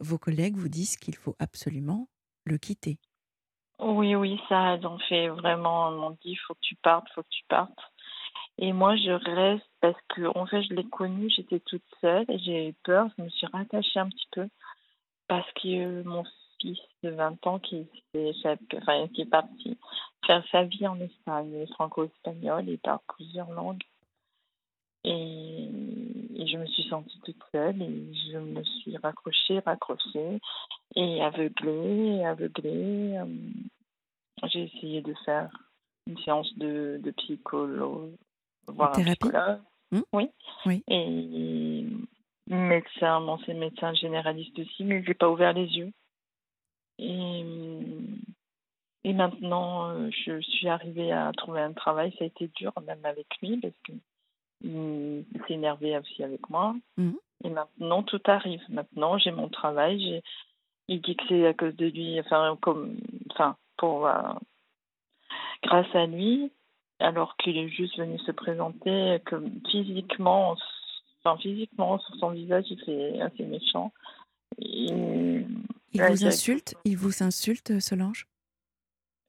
vos 0.00 0.18
collègues 0.18 0.56
vous 0.56 0.68
disent 0.68 0.96
qu'il 0.96 1.16
faut 1.16 1.36
absolument 1.38 2.08
le 2.44 2.56
quitter? 2.56 2.98
Oui, 3.78 4.14
oui, 4.14 4.40
ça 4.48 4.74
aide. 4.74 4.86
On 4.86 4.98
fait 5.00 5.28
vraiment, 5.28 5.88
on 5.88 6.10
dit, 6.12 6.30
il 6.30 6.40
faut 6.46 6.54
que 6.54 6.60
tu 6.62 6.76
partes, 6.76 7.06
il 7.10 7.14
faut 7.14 7.22
que 7.22 7.28
tu 7.28 7.44
partes. 7.48 7.78
Et 8.58 8.72
moi, 8.72 8.96
je 8.96 9.10
reste 9.10 9.68
parce 9.80 10.00
que, 10.08 10.26
en 10.36 10.46
fait, 10.46 10.62
je 10.62 10.74
l'ai 10.74 10.84
connu, 10.84 11.28
j'étais 11.30 11.60
toute 11.60 11.84
seule 12.00 12.24
et 12.28 12.38
j'ai 12.38 12.68
eu 12.68 12.72
peur. 12.84 13.08
Je 13.18 13.24
me 13.24 13.28
suis 13.28 13.46
rattachée 13.46 13.98
un 13.98 14.08
petit 14.08 14.28
peu 14.32 14.48
parce 15.28 15.50
que 15.52 16.02
mon 16.04 16.24
fils 16.60 16.78
de 17.02 17.10
20 17.10 17.46
ans 17.46 17.58
qui, 17.58 17.86
est 18.14 19.30
parti 19.30 19.78
faire 20.26 20.44
sa 20.50 20.64
vie 20.64 20.86
en 20.86 20.98
Espagne, 21.00 21.66
franco-espagnol, 21.74 22.64
il 22.68 22.78
parle 22.78 23.00
plusieurs 23.08 23.50
langues. 23.50 23.82
Et 25.04 25.68
et 26.36 26.46
je 26.46 26.58
me 26.58 26.66
suis 26.66 26.84
sentie 26.84 27.18
toute 27.24 27.42
seule 27.50 27.80
et 27.80 28.14
je 28.30 28.38
me 28.38 28.62
suis 28.62 28.96
raccrochée, 28.98 29.60
raccrochée 29.60 30.38
et 30.94 31.22
aveuglée, 31.22 32.24
aveuglée. 32.24 33.16
Euh, 33.16 33.26
j'ai 34.52 34.64
essayé 34.64 35.00
de 35.00 35.14
faire 35.24 35.50
une 36.06 36.18
séance 36.18 36.52
de, 36.58 37.00
de 37.02 37.10
psychologue, 37.12 38.12
voir 38.68 38.98
un 38.98 39.02
psychologue. 39.02 39.60
Hmm 39.92 40.00
Oui. 40.12 40.28
Oui. 40.66 40.82
Et 40.88 41.86
médecin, 42.48 43.20
mon 43.20 43.38
c'est 43.38 43.54
médecin 43.54 43.94
généraliste 43.94 44.58
aussi, 44.58 44.84
mais 44.84 45.02
j'ai 45.04 45.14
pas 45.14 45.30
ouvert 45.30 45.52
les 45.52 45.66
yeux. 45.66 45.92
Et, 46.98 47.44
et 49.04 49.12
maintenant, 49.12 49.90
euh, 49.90 50.10
je 50.10 50.40
suis 50.40 50.68
arrivée 50.68 51.12
à 51.12 51.32
trouver 51.32 51.60
un 51.60 51.72
travail. 51.72 52.12
Ça 52.18 52.24
a 52.24 52.28
été 52.28 52.48
dur, 52.56 52.72
même 52.86 53.04
avec 53.04 53.26
lui, 53.42 53.58
parce 53.58 53.74
qu'il 53.84 54.00
s'est 55.46 55.54
énervé 55.54 55.96
aussi 55.98 56.22
avec 56.22 56.48
moi. 56.48 56.74
Mhm. 56.96 57.16
Et 57.44 57.50
maintenant, 57.50 58.02
tout 58.02 58.22
arrive. 58.26 58.62
Maintenant, 58.68 59.18
j'ai 59.18 59.30
mon 59.30 59.48
travail. 59.48 60.00
J'ai... 60.00 60.22
Il 60.88 61.02
dit 61.02 61.16
que 61.16 61.24
c'est 61.28 61.46
à 61.46 61.52
cause 61.52 61.74
de 61.74 61.86
lui, 61.86 62.18
enfin, 62.20 62.56
comme, 62.62 62.96
enfin, 63.30 63.56
pour, 63.76 64.06
euh, 64.06 64.32
grâce 65.62 65.94
à 65.94 66.06
lui, 66.06 66.52
alors 66.98 67.36
qu'il 67.36 67.56
est 67.56 67.68
juste 67.68 67.98
venu 67.98 68.18
se 68.20 68.30
présenter, 68.32 69.20
que 69.26 69.36
physiquement, 69.70 70.56
enfin, 71.24 71.36
physiquement, 71.40 71.98
sur 71.98 72.14
son 72.16 72.30
visage, 72.30 72.64
il 72.70 72.80
fait 72.84 73.20
assez 73.20 73.44
méchant. 73.44 73.92
Il 74.58 75.46
vous 75.92 76.26
insulte 76.26 76.74
Il 76.84 76.96
vous 76.96 77.22
insulte, 77.22 77.78
Solange? 77.80 78.26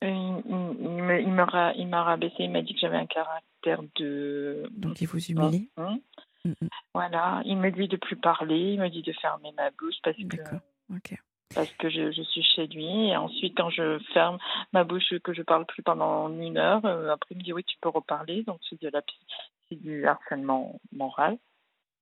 Il, 0.01 0.07
il- 0.09 1.03
me, 1.03 1.19
il 1.21 1.31
me 1.31 1.43
ra- 1.43 1.73
il 1.73 1.87
m'a 1.87 2.03
rabaissé, 2.03 2.35
il 2.43 2.51
m'a 2.51 2.61
dit 2.61 2.73
que 2.73 2.79
j'avais 2.79 2.97
un 2.97 3.07
caractère 3.07 3.81
de. 3.95 4.69
Donc 4.71 5.01
il 5.01 5.07
vous 5.07 5.23
humilie? 5.25 5.69
Hum, 5.77 5.99
Mm, 6.45 6.49
mm. 6.61 6.67
Voilà, 6.93 7.41
il 7.45 7.57
me 7.57 7.71
dit 7.71 7.87
de 7.87 7.97
plus 7.97 8.15
parler, 8.15 8.73
il 8.73 8.79
me 8.79 8.89
dit 8.89 9.01
de 9.01 9.11
fermer 9.13 9.51
ma 9.57 9.71
bouche 9.71 9.95
parce 10.03 10.15
que 10.17 10.23
D'accord. 10.23 10.59
Ok. 10.93 11.15
Parce 11.55 11.71
que 11.73 11.89
je, 11.89 12.11
je 12.11 12.21
suis 12.23 12.43
chez 12.43 12.67
lui. 12.67 12.85
Et 13.09 13.15
ensuite, 13.17 13.55
quand 13.57 13.69
je 13.69 13.99
ferme 14.13 14.37
ma 14.73 14.83
bouche, 14.83 15.13
que 15.23 15.33
je 15.33 15.41
parle 15.41 15.65
plus 15.65 15.83
pendant 15.83 16.29
une 16.29 16.57
heure, 16.57 16.85
euh, 16.85 17.09
après 17.11 17.35
il 17.35 17.37
me 17.37 17.43
dit 17.43 17.53
oui, 17.53 17.63
tu 17.63 17.77
peux 17.81 17.89
reparler. 17.89 18.43
Donc 18.43 18.59
c'est 18.69 18.81
de 18.81 18.89
la 18.89 19.01
psy- 19.01 19.25
c'est 19.69 19.75
du 19.75 20.05
harcèlement 20.05 20.79
moral. 20.91 21.37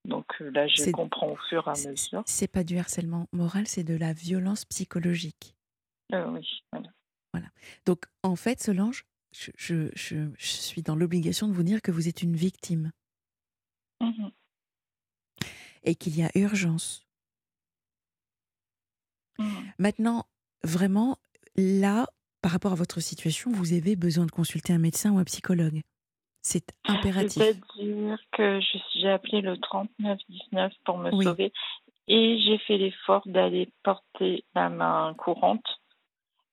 Donc 0.05 0.25
euh, 0.41 0.51
là, 0.51 0.67
je 0.67 0.91
comprends 0.91 1.29
au 1.31 1.37
fur 1.49 1.67
et 1.67 1.71
à 1.71 1.89
mesure. 1.89 2.23
C'est 2.25 2.51
pas 2.51 2.63
du 2.63 2.77
harcèlement 2.77 3.27
moral, 3.31 3.65
c'est 3.67 3.83
de 3.83 3.95
la 3.97 4.13
violence 4.13 4.65
psychologique. 4.65 5.55
Euh, 6.13 6.27
oui, 6.29 6.63
voilà. 6.71 7.47
Donc, 7.87 8.05
en 8.21 8.35
fait, 8.35 8.61
Solange, 8.61 9.05
je, 9.31 9.49
je- 9.57 9.89
je- 9.95 10.29
je 10.37 10.45
suis 10.45 10.83
dans 10.83 10.95
l'obligation 10.95 11.47
de 11.47 11.53
vous 11.53 11.63
dire 11.63 11.81
que 11.81 11.91
vous 11.91 12.07
êtes 12.07 12.21
une 12.21 12.35
victime 12.35 12.91
Mhm. 14.01 14.31
et 15.83 15.95
qu'il 15.95 16.15
y 16.17 16.23
a 16.23 16.29
urgence. 16.35 17.04
Mhm. 19.39 19.72
Maintenant, 19.80 20.25
vraiment, 20.63 21.18
là, 21.56 22.08
par 22.42 22.51
rapport 22.51 22.72
à 22.72 22.75
votre 22.75 23.00
situation, 23.00 23.51
vous 23.51 23.74
avez 23.74 23.96
besoin 23.96 24.25
de 24.25 24.32
consulter 24.32 24.74
un 24.74 24.77
médecin 24.77 25.12
ou 25.12 25.18
un 25.18 25.24
psychologue. 25.24 25.82
C'est 26.42 26.75
impératif. 26.88 27.42
C'est-à-dire 27.42 28.20
que 28.32 28.60
j'ai 28.94 29.10
appelé 29.10 29.42
le 29.42 29.58
3919 29.58 30.72
pour 30.86 31.00
me 31.00 31.12
Oui. 31.12 31.25
sauver 31.25 31.51
et 32.08 32.39
j'ai 32.39 32.60
fait 32.60 32.77
l'effort 32.77 33.24
d'aller 33.25 33.70
porter 33.82 34.44
la 34.54 34.70
main 34.70 35.15
courante 35.18 35.65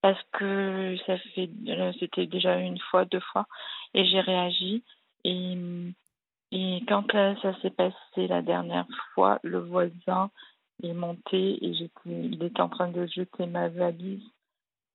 parce 0.00 0.18
que 0.32 0.96
ça 1.06 1.18
fait 1.34 1.50
euh, 1.68 1.92
c'était 2.00 2.26
déjà 2.26 2.56
une 2.58 2.78
fois, 2.78 3.04
deux 3.04 3.20
fois 3.20 3.46
et 3.92 4.06
j'ai 4.06 4.20
réagi 4.20 4.82
et, 5.24 5.58
et 6.52 6.82
quand 6.88 7.12
là, 7.12 7.36
ça 7.42 7.54
s'est 7.60 7.70
passé 7.70 8.26
la 8.28 8.40
dernière 8.40 8.88
fois, 9.14 9.40
le 9.42 9.58
voisin 9.58 10.30
est 10.82 10.92
monté 10.94 11.64
et 11.64 11.74
j'étais 11.74 12.00
il 12.06 12.42
était 12.42 12.60
en 12.60 12.68
train 12.68 12.88
de 12.88 13.06
jeter 13.06 13.46
ma 13.46 13.68
valise 13.68 14.22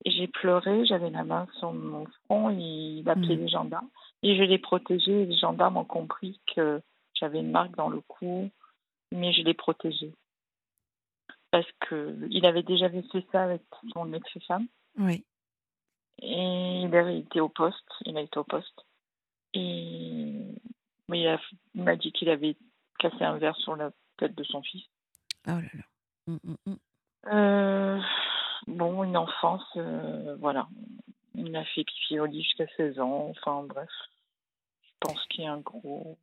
et 0.04 0.10
j'ai 0.12 0.28
pleuré, 0.28 0.86
j'avais 0.86 1.10
la 1.10 1.24
main 1.24 1.46
sur 1.58 1.72
mon 1.72 2.06
front 2.24 2.50
et 2.50 2.54
il 3.00 3.08
a 3.08 3.12
appelé 3.12 3.36
Mhm. 3.36 3.42
les 3.42 3.48
gendarmes 3.48 3.88
et 4.22 4.36
je 4.36 4.42
l'ai 4.42 4.58
protégé 4.58 5.26
les 5.26 5.36
gendarmes 5.36 5.76
ont 5.76 5.84
compris 5.84 6.40
que 6.54 6.80
j'avais 7.14 7.40
une 7.40 7.50
marque 7.50 7.74
dans 7.76 7.88
le 7.88 8.00
cou 8.02 8.50
mais 9.12 9.32
je 9.32 9.42
l'ai 9.42 9.54
protégé 9.54 10.12
parce 11.50 11.70
que 11.80 12.16
il 12.30 12.44
avait 12.46 12.62
déjà 12.62 12.88
fait 12.90 13.26
ça 13.32 13.44
avec 13.44 13.62
son 13.94 14.12
ex-femme 14.12 14.66
Oui. 14.98 15.24
et 16.20 16.82
il 16.82 16.90
été 17.18 17.40
au 17.40 17.48
poste, 17.48 17.88
il 18.04 18.16
a 18.16 18.20
été 18.20 18.38
au 18.38 18.44
poste. 18.44 18.84
Et 19.54 19.60
il 21.74 21.82
m'a 21.82 21.96
dit 21.96 22.12
qu'il 22.12 22.28
avait 22.28 22.56
cassé 22.98 23.22
un 23.24 23.38
verre 23.38 23.56
sur 23.56 23.76
la 23.76 23.90
tête 24.18 24.34
de 24.34 24.44
son 24.44 24.62
fils. 24.62 24.84
Oh 25.48 25.52
là 25.52 25.70
là. 25.74 25.84
Mm, 26.26 26.38
mm, 26.44 26.56
mm. 26.66 26.76
Euh, 27.32 28.00
bon, 28.66 29.04
une 29.04 29.16
enfance, 29.16 29.64
euh, 29.76 30.36
voilà. 30.40 30.68
Il 31.34 31.54
a 31.56 31.64
fait 31.64 31.84
pipi 31.84 32.18
au 32.18 32.26
lit 32.26 32.42
jusqu'à 32.42 32.66
16 32.76 33.00
ans. 33.00 33.30
Enfin, 33.30 33.62
bref. 33.64 33.88
Je 34.82 34.90
pense 35.00 35.24
qu'il 35.26 35.44
y 35.44 35.46
a 35.46 35.52
un 35.52 35.60
gros. 35.60 36.18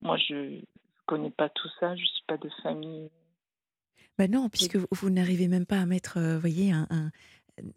Moi, 0.00 0.16
je 0.16 0.34
ne 0.34 0.60
connais 1.06 1.30
pas 1.30 1.48
tout 1.48 1.68
ça. 1.78 1.94
Je 1.96 2.04
suis 2.04 2.24
pas 2.26 2.38
de 2.38 2.48
famille. 2.62 3.10
Bah 4.18 4.28
non, 4.28 4.48
puisque 4.48 4.76
vous, 4.76 4.86
vous 4.90 5.10
n'arrivez 5.10 5.48
même 5.48 5.66
pas 5.66 5.80
à 5.80 5.86
mettre, 5.86 6.18
euh, 6.18 6.38
voyez, 6.38 6.70
un, 6.72 6.86
un, 6.90 7.10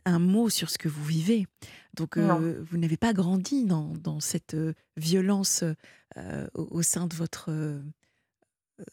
un 0.06 0.20
mot 0.20 0.50
sur 0.50 0.70
ce 0.70 0.78
que 0.78 0.88
vous 0.88 1.04
vivez. 1.04 1.48
Donc, 1.96 2.18
vous 2.18 2.78
n'avez 2.78 2.98
pas 2.98 3.14
grandi 3.14 3.66
dans, 3.66 3.94
dans 3.96 4.20
cette 4.20 4.56
violence 4.98 5.64
au, 6.18 6.68
au 6.72 6.82
sein 6.82 7.08
de 7.08 7.16
votre, 7.16 7.50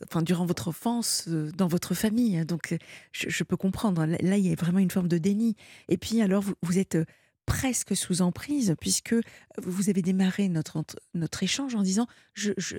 enfin, 0.05 0.23
durant 0.23 0.47
votre 0.47 0.69
enfance, 0.69 1.27
euh, 1.29 1.51
dans 1.57 1.67
votre 1.69 1.95
famille. 1.95 2.37
hein. 2.39 2.45
Donc, 2.45 2.73
euh, 2.73 2.79
je, 3.13 3.29
je 3.29 3.45
peux 3.45 3.57
comprendre. 3.57 4.05
Là, 4.05 4.17
là, 4.21 4.37
il 4.37 4.47
y 4.47 4.53
a 4.53 4.55
vraiment 4.55 4.79
une 4.79 4.91
forme 4.91 5.09
de 5.09 5.19
déni. 5.19 5.57
Et 5.89 5.97
puis, 5.97 6.23
alors, 6.23 6.43
vous, 6.43 6.55
vous 6.63 6.79
êtes 6.79 6.97
euh, 6.97 7.05
presque 7.47 7.97
sous 7.97 8.23
emprise, 8.23 8.75
puisque 8.81 9.15
vous 9.59 9.91
avez 9.91 10.03
démarré 10.03 10.49
notre, 10.49 10.85
notre 11.15 11.43
échange 11.43 11.75
en 11.75 11.83
disant 11.83 12.07
je, 12.35 12.53
je, 12.57 12.77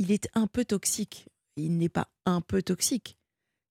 il 0.00 0.10
est 0.10 0.28
un 0.34 0.46
peu 0.46 0.64
toxique. 0.64 1.26
Il 1.56 1.78
n'est 1.78 1.88
pas 1.88 2.08
un 2.26 2.40
peu 2.40 2.62
toxique. 2.62 3.16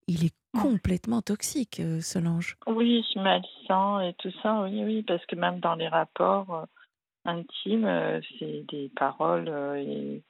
Il 0.08 0.26
est 0.26 0.34
complètement 0.54 1.22
toxique, 1.22 1.82
Solange. 2.02 2.58
Oui, 2.68 3.04
malsain 3.16 4.02
et 4.02 4.14
tout 4.16 4.32
ça, 4.42 4.62
oui, 4.64 4.84
oui, 4.84 5.04
parce 5.04 5.26
que 5.26 5.36
même 5.36 5.60
dans 5.60 5.76
les 5.76 5.88
rapports 5.88 6.68
intimes, 7.26 8.22
c'est 8.38 8.66
des 8.70 8.92
paroles. 8.96 9.48
et 9.78 10.24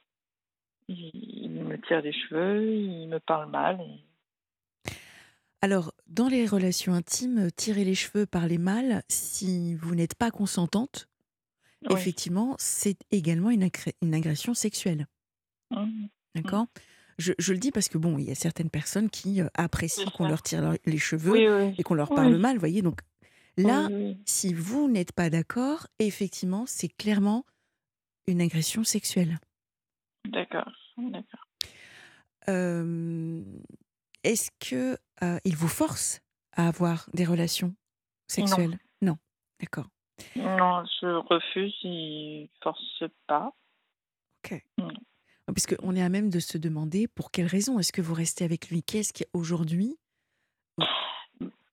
il, 1.14 1.50
me 1.50 1.80
tire 1.86 2.00
les 2.02 2.12
cheveux, 2.12 2.72
il 2.72 3.08
me 3.08 3.18
parle 3.20 3.50
mal. 3.50 3.80
et- 3.80 4.90
Alors, 5.60 5.92
dans 6.08 6.28
les 6.28 6.46
relations 6.46 6.92
intimes, 6.92 7.50
tirer 7.52 7.84
les 7.84 7.94
cheveux, 7.94 8.26
parler 8.26 8.58
mal, 8.58 9.02
si 9.08 9.74
vous 9.74 9.94
n'êtes 9.94 10.14
pas 10.16 10.30
consentante, 10.30 11.08
Oui. 11.88 11.94
effectivement, 11.98 12.56
c'est 12.58 12.98
également 13.10 13.50
une, 13.50 13.62
agression 14.14 14.54
sexuelle. 14.54 15.06
Mhm. 15.70 16.08
D'accord? 16.34 16.66
Je, 17.18 17.32
je 17.38 17.52
le 17.52 17.58
dis 17.58 17.70
parce 17.70 17.88
que, 17.88 17.98
bon, 17.98 18.18
il 18.18 18.24
y 18.24 18.30
a 18.30 18.34
certaines 18.34 18.70
personnes 18.70 19.10
qui 19.10 19.40
euh, 19.40 19.48
apprécient 19.54 20.10
qu'on 20.10 20.26
leur 20.26 20.42
tire 20.42 20.62
leur- 20.62 20.76
les 20.86 20.98
cheveux 20.98 21.30
Oui, 21.32 21.46
oui. 21.48 21.74
et 21.78 21.82
qu'on 21.82 21.94
leur 21.94 22.10
Oui. 22.10 22.16
parle 22.16 22.36
mal, 22.38 22.58
voyez. 22.58 22.82
Donc 22.82 23.00
là, 23.56 23.88
si 24.26 24.54
vous 24.54 24.88
n'êtes 24.90 25.12
pas 25.12 25.30
d'accord, 25.30 25.86
effectivement, 25.98 26.64
c'est 26.66 26.88
clairement 26.88 27.44
une 28.26 28.40
agression 28.40 28.82
sexuelle. 28.82 29.38
D'accord, 30.28 30.70
d'accord. 30.98 31.46
Euh, 32.48 33.42
Est-ce 34.24 34.50
que 34.60 34.96
euh, 35.22 35.38
il 35.44 35.56
vous 35.56 35.68
force 35.68 36.20
à 36.52 36.68
avoir 36.68 37.08
des 37.14 37.24
relations 37.24 37.74
sexuelles? 38.26 38.78
Non. 39.00 39.16
D'accord. 39.60 39.86
Non, 40.36 40.84
je 41.00 41.06
refuse, 41.06 41.74
il 41.82 42.48
force 42.62 43.04
pas. 43.26 43.52
Ok. 44.44 44.62
Mm. 44.78 44.88
Parce 45.46 45.66
qu'on 45.66 45.94
est 45.94 46.02
à 46.02 46.08
même 46.08 46.30
de 46.30 46.40
se 46.40 46.58
demander 46.58 47.08
pour 47.08 47.30
quelle 47.30 47.46
raison 47.46 47.78
est-ce 47.78 47.92
que 47.92 48.00
vous 48.00 48.14
restez 48.14 48.44
avec 48.44 48.70
lui? 48.70 48.82
Qu'est-ce 48.82 49.12
qu'aujourd'hui 49.12 49.96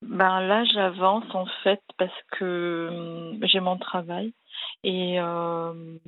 Ben 0.02 0.40
là, 0.40 0.64
j'avance 0.64 1.24
en 1.34 1.46
fait 1.62 1.80
parce 1.96 2.22
que 2.32 3.38
j'ai 3.42 3.60
mon 3.60 3.78
travail 3.78 4.32
et 4.82 5.20
euh, 5.20 5.98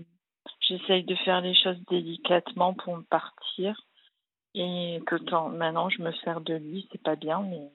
j'essaye 0.78 1.04
de 1.04 1.14
faire 1.16 1.40
les 1.40 1.54
choses 1.54 1.78
délicatement 1.90 2.74
pour 2.74 2.96
me 2.96 3.02
partir. 3.02 3.80
Et 4.54 5.00
que 5.06 5.16
maintenant 5.48 5.88
je 5.88 6.02
me 6.02 6.12
sers 6.12 6.40
de 6.42 6.54
lui, 6.54 6.86
c'est 6.92 7.02
pas 7.02 7.16
bien, 7.16 7.40
mais 7.42 7.70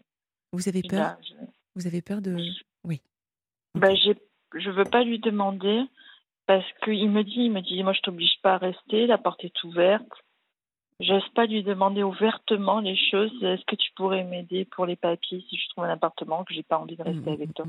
vous 0.53 0.67
avez 0.69 0.83
peur 0.83 1.17
je- 1.21 1.33
Vous 1.75 1.87
avez 1.87 2.01
peur 2.01 2.21
de 2.21 2.35
Oui. 2.83 3.01
Ok. 3.75 3.81
ben, 3.81 3.95
j'ai, 3.95 4.15
je 4.55 4.69
veux 4.69 4.85
pas 4.85 5.03
lui 5.03 5.19
demander 5.19 5.81
parce 6.45 6.65
qu'il 6.83 7.09
me 7.09 7.23
dit, 7.23 7.45
il 7.45 7.51
me 7.51 7.61
dit, 7.61 7.83
moi 7.83 7.93
je 7.93 8.01
t'oblige 8.01 8.39
pas 8.41 8.53
à 8.53 8.57
rester, 8.57 9.07
la 9.07 9.17
porte 9.17 9.43
est 9.43 9.63
ouverte. 9.63 10.07
J'ose 10.99 11.27
pas 11.35 11.45
lui 11.45 11.63
demander 11.63 12.01
ouvertement 12.03 12.79
les 12.79 12.95
choses. 12.95 13.31
Est-ce 13.43 13.65
que 13.65 13.75
tu 13.75 13.91
pourrais 13.95 14.23
m'aider 14.23 14.65
pour 14.65 14.85
les 14.85 14.95
papiers 14.95 15.43
si 15.49 15.57
je 15.57 15.69
trouve 15.69 15.83
un 15.83 15.89
appartement 15.89 16.43
que 16.43 16.53
j'ai 16.53 16.63
pas 16.63 16.79
envie 16.79 16.95
de 16.95 17.03
rester 17.03 17.29
Mm, 17.29 17.33
avec 17.33 17.49
mm, 17.49 17.53
toi? 17.53 17.65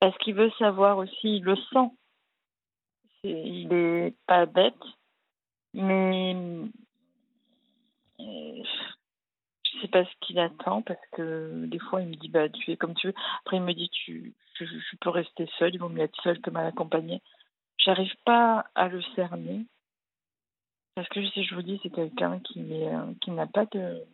Parce 0.00 0.16
qu'il 0.18 0.34
veut 0.34 0.50
savoir 0.58 0.96
aussi, 0.98 1.36
il 1.36 1.42
le 1.44 1.56
sent. 1.56 1.90
Il 3.24 3.72
est 3.72 4.14
pas 4.26 4.46
bête, 4.46 4.74
mais 5.72 6.36
Et 8.18 8.62
je 9.64 9.80
sais 9.80 9.88
pas 9.88 10.04
ce 10.04 10.10
qu'il 10.20 10.38
attend 10.38 10.82
parce 10.82 11.00
que 11.12 11.66
des 11.66 11.78
fois 11.78 12.02
il 12.02 12.08
me 12.08 12.16
dit 12.16 12.28
bah 12.28 12.48
tu 12.48 12.70
es 12.70 12.76
comme 12.76 12.94
tu 12.94 13.08
veux. 13.08 13.14
Après 13.40 13.56
il 13.56 13.62
me 13.62 13.72
dit 13.72 13.88
tu 13.90 14.34
je, 14.58 14.64
je 14.64 14.96
peux 15.00 15.10
rester 15.10 15.48
seule, 15.58 15.74
il 15.74 15.78
vaut 15.78 15.88
mieux 15.88 16.02
être 16.02 16.20
seule 16.22 16.40
que 16.40 16.50
mal 16.50 16.66
accompagnée. 16.66 17.22
J'arrive 17.78 18.14
pas 18.24 18.66
à 18.74 18.88
le 18.88 19.02
cerner 19.16 19.66
parce 20.94 21.08
que 21.08 21.26
si 21.30 21.44
je 21.44 21.54
vous 21.54 21.62
dis 21.62 21.80
c'est 21.82 21.90
quelqu'un 21.90 22.38
qui 22.40 22.60
est, 22.72 22.94
euh, 22.94 23.12
qui 23.20 23.30
n'a 23.30 23.46
pas 23.46 23.66
de 23.66 24.04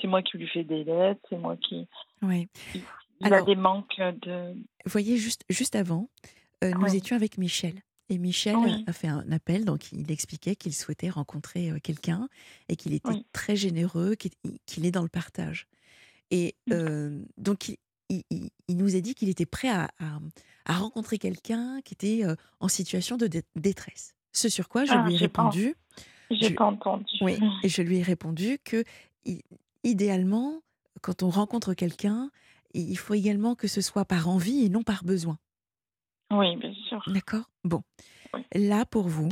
c'est 0.00 0.06
moi 0.06 0.22
qui 0.22 0.38
lui 0.38 0.46
fais 0.46 0.64
des 0.64 0.84
lettres, 0.84 1.20
c'est 1.28 1.38
moi 1.38 1.56
qui 1.56 1.88
Oui. 2.22 2.48
il, 2.74 2.82
il 3.20 3.34
a 3.34 3.42
des 3.42 3.56
manques 3.56 3.98
de 3.98 4.52
Vous 4.52 4.90
voyez, 4.90 5.16
juste, 5.16 5.44
juste 5.48 5.74
avant, 5.76 6.08
euh, 6.62 6.70
nous 6.72 6.94
étions 6.94 7.16
avec 7.16 7.38
Michel. 7.38 7.74
Et 8.10 8.18
Michel 8.18 8.56
oui 8.56 8.84
a 8.86 8.92
fait 8.92 9.06
un 9.08 9.30
appel, 9.32 9.64
donc 9.64 9.92
il 9.92 10.10
expliquait 10.10 10.56
qu'il 10.56 10.74
souhaitait 10.74 11.08
rencontrer 11.10 11.70
euh, 11.70 11.78
quelqu'un 11.82 12.28
et 12.68 12.76
qu'il 12.76 12.92
était 12.92 13.08
oui 13.08 13.24
très 13.32 13.56
généreux, 13.56 14.14
qu'il 14.66 14.84
est 14.84 14.90
dans 14.90 15.02
le 15.02 15.08
partage. 15.08 15.66
Et 16.32 16.56
Mm. 16.66 16.72
euh, 16.72 17.22
donc, 17.38 17.68
il, 17.68 17.76
il- 18.08 18.24
il- 18.30 18.50
il 18.68 18.76
nous 18.76 18.96
a 18.96 19.00
dit 19.00 19.14
qu'il 19.14 19.28
était 19.28 19.46
prêt 19.46 19.68
à, 19.70 19.90
à- 20.00 20.18
à 20.66 20.72
rencontrer 20.74 21.18
quelqu'un 21.18 21.80
qui 21.84 21.94
était 21.94 22.24
euh, 22.24 22.34
en 22.58 22.68
situation 22.68 23.16
de 23.16 23.26
dé- 23.28 23.42
détresse. 23.56 24.14
Ce 24.32 24.48
sur 24.48 24.68
quoi 24.68 24.84
je 24.84 24.92
ah 24.92 25.04
lui 25.06 25.14
ai 25.14 25.16
répondu, 25.16 25.74
j'ai 26.30 26.50
pas 26.54 26.64
entendu 26.66 27.04
oui, 27.20 27.38
et 27.64 27.68
je 27.68 27.82
lui 27.82 27.98
ai 27.98 28.02
répondu 28.02 28.58
que 28.64 28.84
idéalement, 29.84 30.62
quand 31.00 31.22
on 31.22 31.30
rencontre 31.30 31.74
quelqu'un, 31.74 32.30
il 32.74 32.96
faut 32.98 33.14
également 33.14 33.54
que 33.54 33.66
ce 33.68 33.80
soit 33.80 34.04
par 34.04 34.28
envie 34.28 34.64
et 34.64 34.68
non 34.68 34.82
par 34.82 35.04
besoin. 35.04 35.38
Oui 36.30 36.56
bien 36.56 36.72
sûr 36.88 37.02
D'accord? 37.06 37.50
Bon, 37.64 37.82
oui 38.34 38.42
là 38.54 38.86
pour 38.86 39.08
vous, 39.08 39.28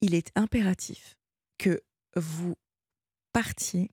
il 0.00 0.14
est 0.14 0.30
impératif 0.36 1.16
que 1.58 1.82
vous 2.16 2.54
partiez 3.32 3.90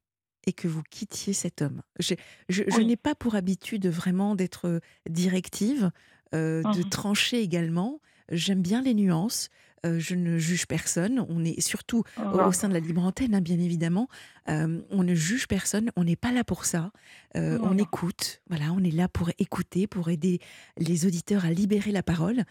et 0.48 0.53
que 0.53 0.67
vous 0.67 0.84
quittiez 0.89 1.34
cet 1.34 1.62
homme. 1.62 1.81
Je, 2.00 2.15
je- 2.50 2.63
je 2.67 2.77
oui 2.77 2.86
n'ai 2.86 2.98
pas 2.98 3.15
pour 3.15 3.36
habitude 3.36 3.88
vraiment 3.88 4.36
d'être 4.36 4.81
directive, 5.10 5.91
euh, 6.34 6.63
de 6.63 6.81
Mhm. 6.81 6.89
trancher 6.89 7.41
également. 7.41 8.01
J'aime 8.32 8.62
bien 8.62 8.82
les 8.82 8.94
nuances. 8.94 9.50
euh, 9.86 10.00
je 10.00 10.16
ne 10.16 10.38
juge 10.38 10.66
personne. 10.68 11.26
On 11.30 11.44
est 11.44 11.60
surtout 11.60 12.04
au, 12.18 12.38
au 12.48 12.52
sein 12.52 12.70
de 12.70 12.74
la 12.74 12.80
libre 12.80 13.04
antenne, 13.04 13.36
hein, 13.36 13.42
bien 13.42 13.60
évidemment. 13.60 14.08
euh, 14.50 14.82
on 14.90 15.04
ne 15.04 15.14
juge 15.16 15.48
personne. 15.48 15.92
On 15.96 16.04
n'est 16.04 16.16
pas 16.16 16.32
là 16.32 16.44
pour 16.44 16.66
ça. 16.66 16.92
euh, 17.36 17.58
non 17.58 17.70
on 17.72 17.78
écoute. 17.78 18.42
Voilà, 18.50 18.72
on 18.74 18.84
est 18.84 18.92
là 18.92 19.08
pour 19.08 19.30
écouter, 19.38 19.88
pour 19.88 20.10
aider 20.10 20.40
les 20.78 21.06
auditeurs 21.06 21.46
à 21.46 21.52
libérer 21.52 21.92
la 21.92 22.04
parole. 22.04 22.44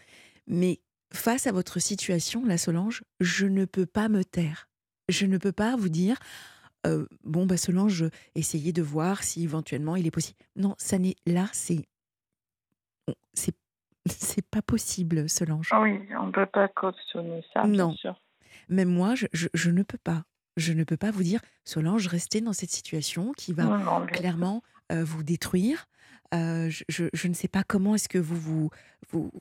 Mais 0.47 0.79
face 1.13 1.47
à 1.47 1.51
votre 1.51 1.79
situation, 1.79 2.45
la 2.45 2.57
Solange, 2.57 3.03
je 3.19 3.45
ne 3.45 3.65
peux 3.65 3.85
pas 3.85 4.07
me 4.09 4.23
taire. 4.23 4.69
Je 5.09 5.25
ne 5.25 5.37
peux 5.37 5.51
pas 5.51 5.75
vous 5.75 5.89
dire 5.89 6.17
bon, 7.23 7.45
bah 7.45 7.57
Solange, 7.57 8.05
essayez 8.35 8.73
de 8.73 8.81
voir 8.81 9.23
si 9.23 9.43
éventuellement 9.43 9.95
il 9.95 10.07
est 10.07 10.11
possible. 10.11 10.37
Non, 10.55 10.73
ça 10.77 10.97
n'est 10.97 11.15
là, 11.25 11.47
c'est 11.53 11.85
c'est 13.33 13.53
c'est 14.09 14.45
pas 14.45 14.61
possible, 14.61 15.29
Solange. 15.29 15.69
oui 15.81 15.99
on 16.19 16.31
peut 16.31 16.45
pas 16.45 16.67
cautionner 16.67 17.43
ça 17.53 17.63
bien 17.63 17.87
Non, 17.87 17.93
sûr 17.95 18.19
même 18.69 18.89
moi, 18.89 19.15
je, 19.15 19.25
je- 19.33 19.47
je 19.53 19.69
ne 19.69 19.83
peux 19.83 19.97
pas. 19.97 20.23
Je 20.57 20.73
ne 20.73 20.83
peux 20.83 20.97
pas 20.97 21.11
vous 21.11 21.23
dire, 21.23 21.39
Solange, 21.63 22.07
restez 22.07 22.41
dans 22.41 22.53
cette 22.53 22.71
situation 22.71 23.31
qui 23.33 23.53
va 23.53 23.63
non 23.63 23.77
non 23.77 23.99
bien 23.99 24.07
sûr 24.07 24.17
clairement 24.17 24.63
euh, 24.91 25.03
vous 25.03 25.23
détruire. 25.23 25.87
Euh, 26.33 26.69
je, 26.89 27.27
ne 27.27 27.33
sais 27.33 27.47
pas 27.47 27.63
comment 27.63 27.95
est-ce 27.95 28.07
que 28.09 28.17
vous, 28.17 28.69
vous, 29.09 29.31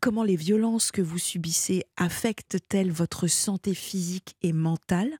comment 0.00 0.24
les 0.24 0.36
violences 0.36 0.90
que 0.92 1.02
vous 1.02 1.18
subissez 1.18 1.84
affectent-elles 1.96 2.90
votre 2.92 3.26
santé 3.26 3.74
physique 3.74 4.36
et 4.42 4.52
mentale? 4.52 5.18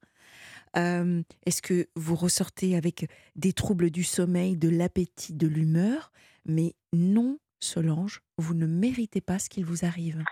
Euh, 0.77 1.23
est-ce 1.47 1.63
que 1.63 1.89
vous 1.97 2.15
ressortez 2.15 2.77
avec 2.77 3.09
des 3.37 3.53
troubles 3.53 3.91
du 3.91 4.05
sommeil, 4.05 4.57
de 4.57 4.69
l'appétit, 4.69 5.35
de 5.35 5.47
l'humeur? 5.47 6.13
Mais 6.47 6.75
non, 6.93 7.39
Solange, 7.61 8.21
vous 8.37 8.55
ne 8.55 8.67
méritez 8.67 9.21
pas 9.21 9.39
ce 9.39 9.49
qu'il 9.49 9.65
vous 9.65 9.85
arrive. 9.85 10.23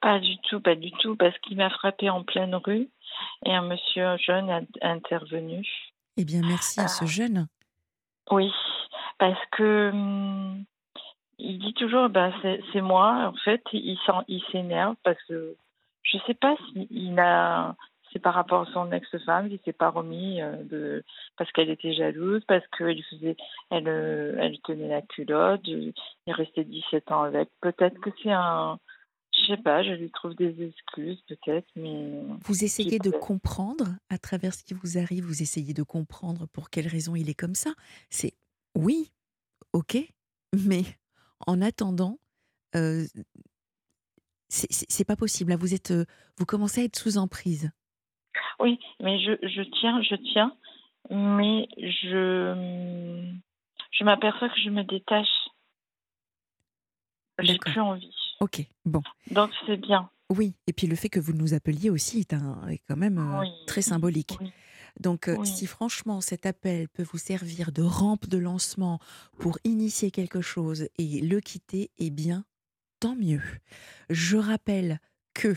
Pas 0.00 0.18
du 0.20 0.38
tout, 0.48 0.60
pas 0.60 0.76
du 0.76 0.90
tout, 0.92 1.16
parce 1.16 1.36
qu'il 1.40 1.56
m'a 1.56 1.70
frappé 1.70 2.08
en 2.10 2.22
pleine 2.22 2.54
rue 2.54 2.88
et 3.44 3.52
un 3.52 3.62
monsieur 3.62 4.16
jeune 4.18 4.50
a 4.50 4.60
intervenu. 4.82 5.66
Eh 6.16 6.24
bien, 6.24 6.40
merci 6.42 6.80
à 6.80 6.88
ce 6.88 7.04
Ah, 7.04 7.06
jeune. 7.06 7.48
oui, 8.30 8.50
parce 9.18 9.38
que 9.52 9.90
hum, 9.92 10.64
il 11.38 11.58
dit 11.58 11.74
toujours, 11.74 12.08
bah, 12.08 12.32
c'est 12.72 12.80
moi. 12.80 13.32
En 13.32 13.36
fait, 13.44 13.62
il 13.72 13.98
il 14.28 14.42
s'énerve 14.52 14.94
parce 15.02 15.22
que 15.28 15.56
je 16.02 16.18
sais 16.26 16.34
pas 16.34 16.56
s'il 16.72 17.18
a, 17.18 17.74
c'est 18.16 18.22
par 18.22 18.32
rapport 18.32 18.62
à 18.62 18.72
son 18.72 18.90
ex-femme, 18.92 19.48
il 19.50 19.60
s'est 19.66 19.74
pas 19.74 19.90
remis 19.90 20.40
euh, 20.40 20.56
de, 20.64 21.04
parce 21.36 21.52
qu'elle 21.52 21.68
était 21.68 21.92
jalouse, 21.92 22.42
parce 22.48 22.66
qu'elle 22.68 23.02
faisait, 23.10 23.36
elle, 23.70 23.88
euh, 23.88 24.34
elle 24.38 24.58
tenait 24.60 24.88
la 24.88 25.02
culotte, 25.02 25.60
euh, 25.68 25.92
il 26.26 26.32
restait 26.32 26.64
17 26.64 27.12
ans 27.12 27.24
avec. 27.24 27.50
Peut-être 27.60 28.00
que 28.00 28.08
c'est 28.22 28.32
un, 28.32 28.78
je 29.32 29.48
sais 29.48 29.62
pas, 29.62 29.82
je 29.82 29.90
lui 29.90 30.10
trouve 30.10 30.34
des 30.34 30.62
excuses, 30.62 31.20
peut-être, 31.28 31.66
mais 31.76 32.22
Vous 32.42 32.54
qui 32.54 32.64
essayez 32.64 32.98
de 32.98 33.10
comprendre 33.10 33.84
à 34.08 34.16
travers 34.16 34.54
ce 34.54 34.64
qui 34.64 34.72
vous 34.72 34.96
arrive, 34.96 35.24
vous 35.24 35.42
essayez 35.42 35.74
de 35.74 35.82
comprendre 35.82 36.46
pour 36.54 36.70
quelle 36.70 36.88
raison 36.88 37.16
il 37.16 37.28
est 37.28 37.38
comme 37.38 37.54
ça. 37.54 37.72
C'est 38.08 38.32
oui, 38.74 39.12
ok, 39.74 39.98
mais 40.54 40.84
en 41.46 41.60
attendant, 41.60 42.18
euh, 42.76 43.04
c'est 44.48 45.04
pas 45.04 45.16
possible. 45.16 45.50
Là, 45.50 45.58
vous 45.58 45.74
êtes, 45.74 45.92
vous 46.38 46.46
commencez 46.46 46.80
à 46.80 46.84
être 46.84 46.96
sous 46.96 47.18
emprise. 47.18 47.70
Oui, 48.60 48.78
mais 49.00 49.18
je, 49.20 49.32
je 49.46 49.62
tiens, 49.80 50.02
je 50.02 50.14
tiens, 50.32 50.56
mais 51.10 51.68
je, 51.78 53.32
je 53.92 54.04
m'aperçois 54.04 54.48
que 54.48 54.60
je 54.64 54.70
me 54.70 54.82
détache. 54.84 55.28
J'ai 57.40 57.58
plus 57.58 57.80
envie. 57.80 58.14
Ok, 58.40 58.62
bon. 58.84 59.02
Donc 59.30 59.50
c'est 59.66 59.76
bien. 59.76 60.08
Oui, 60.30 60.54
et 60.66 60.72
puis 60.72 60.86
le 60.86 60.96
fait 60.96 61.08
que 61.08 61.20
vous 61.20 61.32
nous 61.34 61.54
appeliez 61.54 61.90
aussi 61.90 62.20
est, 62.20 62.32
un, 62.32 62.66
est 62.68 62.80
quand 62.88 62.96
même 62.96 63.18
euh, 63.18 63.40
Oui, 63.40 63.48
très 63.66 63.82
symbolique. 63.82 64.38
oui, 64.40 64.50
Donc, 64.98 65.28
euh, 65.28 65.36
oui, 65.38 65.46
si 65.46 65.66
franchement 65.66 66.20
cet 66.20 66.46
appel 66.46 66.88
peut 66.88 67.04
vous 67.04 67.18
servir 67.18 67.70
de 67.70 67.82
rampe 67.82 68.26
de 68.26 68.38
lancement 68.38 68.98
pour 69.38 69.58
initier 69.64 70.10
quelque 70.10 70.40
chose 70.40 70.88
et 70.98 71.20
le 71.20 71.40
quitter, 71.40 71.90
eh 71.98 72.10
bien, 72.10 72.44
tant 72.98 73.14
mieux. 73.14 73.42
Je 74.10 74.36
rappelle 74.36 74.98
que 75.32 75.54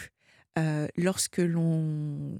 euh, 0.57 0.87
lorsque 0.97 1.37
l'on 1.37 2.37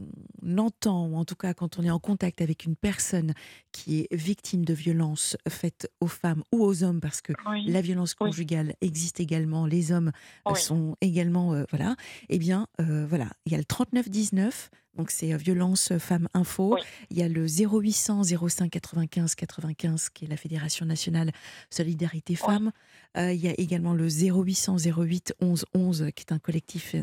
entend, 0.58 1.08
ou 1.08 1.16
en 1.16 1.26
tout 1.26 1.36
cas 1.36 1.54
quand 1.54 1.78
on 1.80 1.84
est 1.84 1.90
en 1.90 2.00
contact 2.00 2.42
avec 2.42 2.66
une 2.66 2.76
personne 2.76 3.34
qui 3.72 4.00
est 4.00 4.14
victime 4.14 4.66
de 4.66 4.74
violences 4.74 5.38
faites 5.48 5.92
aux 6.02 6.08
femmes 6.08 6.44
ou 6.52 6.64
aux 6.64 6.84
hommes, 6.84 7.00
parce 7.00 7.22
que 7.22 7.34
oui, 7.48 7.66
la 7.68 7.82
violence 7.82 8.16
oui, 8.20 8.28
conjugale 8.28 8.74
existe 8.82 9.20
également, 9.20 9.66
les 9.66 9.92
hommes 9.92 10.12
oui, 10.46 10.60
sont 10.60 10.96
également, 11.02 11.54
euh, 11.54 11.66
voilà, 11.70 11.96
eh 12.30 12.40
bien, 12.40 12.68
euh, 12.82 13.06
voilà, 13.08 13.30
il 13.46 13.52
y 13.52 13.56
a 13.56 13.58
le 13.60 13.66
3919, 13.66 14.72
donc 14.96 15.12
c'est 15.12 15.34
euh, 15.34 15.38
violence 15.38 15.98
femmes 15.98 16.28
info, 16.34 16.76
oui, 16.76 16.82
il 17.10 17.18
y 17.18 17.24
a 17.24 17.30
le 17.30 17.46
0800 17.48 18.24
05 18.24 18.70
95 18.70 19.36
95 19.36 20.10
qui 20.10 20.26
est 20.26 20.28
la 20.28 20.38
Fédération 20.38 20.86
nationale 20.86 21.32
Solidarité 21.70 22.34
oui, 22.34 22.38
Femmes, 22.38 22.72
Euh, 23.18 23.34
il 23.34 23.40
y 23.40 23.48
a 23.48 23.54
également 23.58 23.94
le 23.94 24.08
0800 24.08 24.78
08 24.86 25.34
11 25.42 25.66
11 25.74 26.10
qui 26.16 26.22
est 26.22 26.32
un 26.32 26.40
collectif 26.40 26.96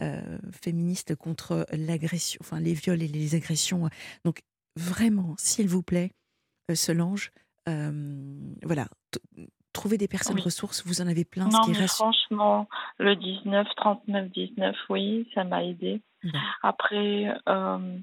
euh, 0.00 0.38
féministe 0.62 1.14
contre 1.14 1.66
l'agression, 1.72 2.38
enfin 2.40 2.60
les 2.60 2.72
viols 2.72 3.02
et 3.02 3.08
les 3.08 3.34
agressions. 3.34 3.90
Donc 4.24 4.40
vraiment, 4.76 5.34
s'il 5.38 5.68
vous 5.68 5.82
plaît, 5.82 6.12
euh, 6.70 6.74
Solange, 6.74 7.30
euh, 7.68 8.54
voilà, 8.62 8.88
t- 9.72 9.80
trouvez 9.80 9.98
des 9.98 10.08
personnes 10.08 10.36
oui. 10.36 10.42
ressources, 10.42 10.86
vous 10.86 11.00
en 11.00 11.06
avez 11.06 11.24
plein, 11.24 11.50
ce 11.50 11.56
Non, 11.56 11.62
qui 11.62 11.70
mais 11.80 11.86
franchement, 11.86 12.68
le 12.98 13.16
19, 13.16 13.66
39, 13.76 14.30
19, 14.30 14.76
oui, 14.88 15.28
ça 15.34 15.44
m'a 15.44 15.64
aidé. 15.64 16.00
Bon. 16.22 16.38
Après, 16.62 17.34
euh, 17.48 17.98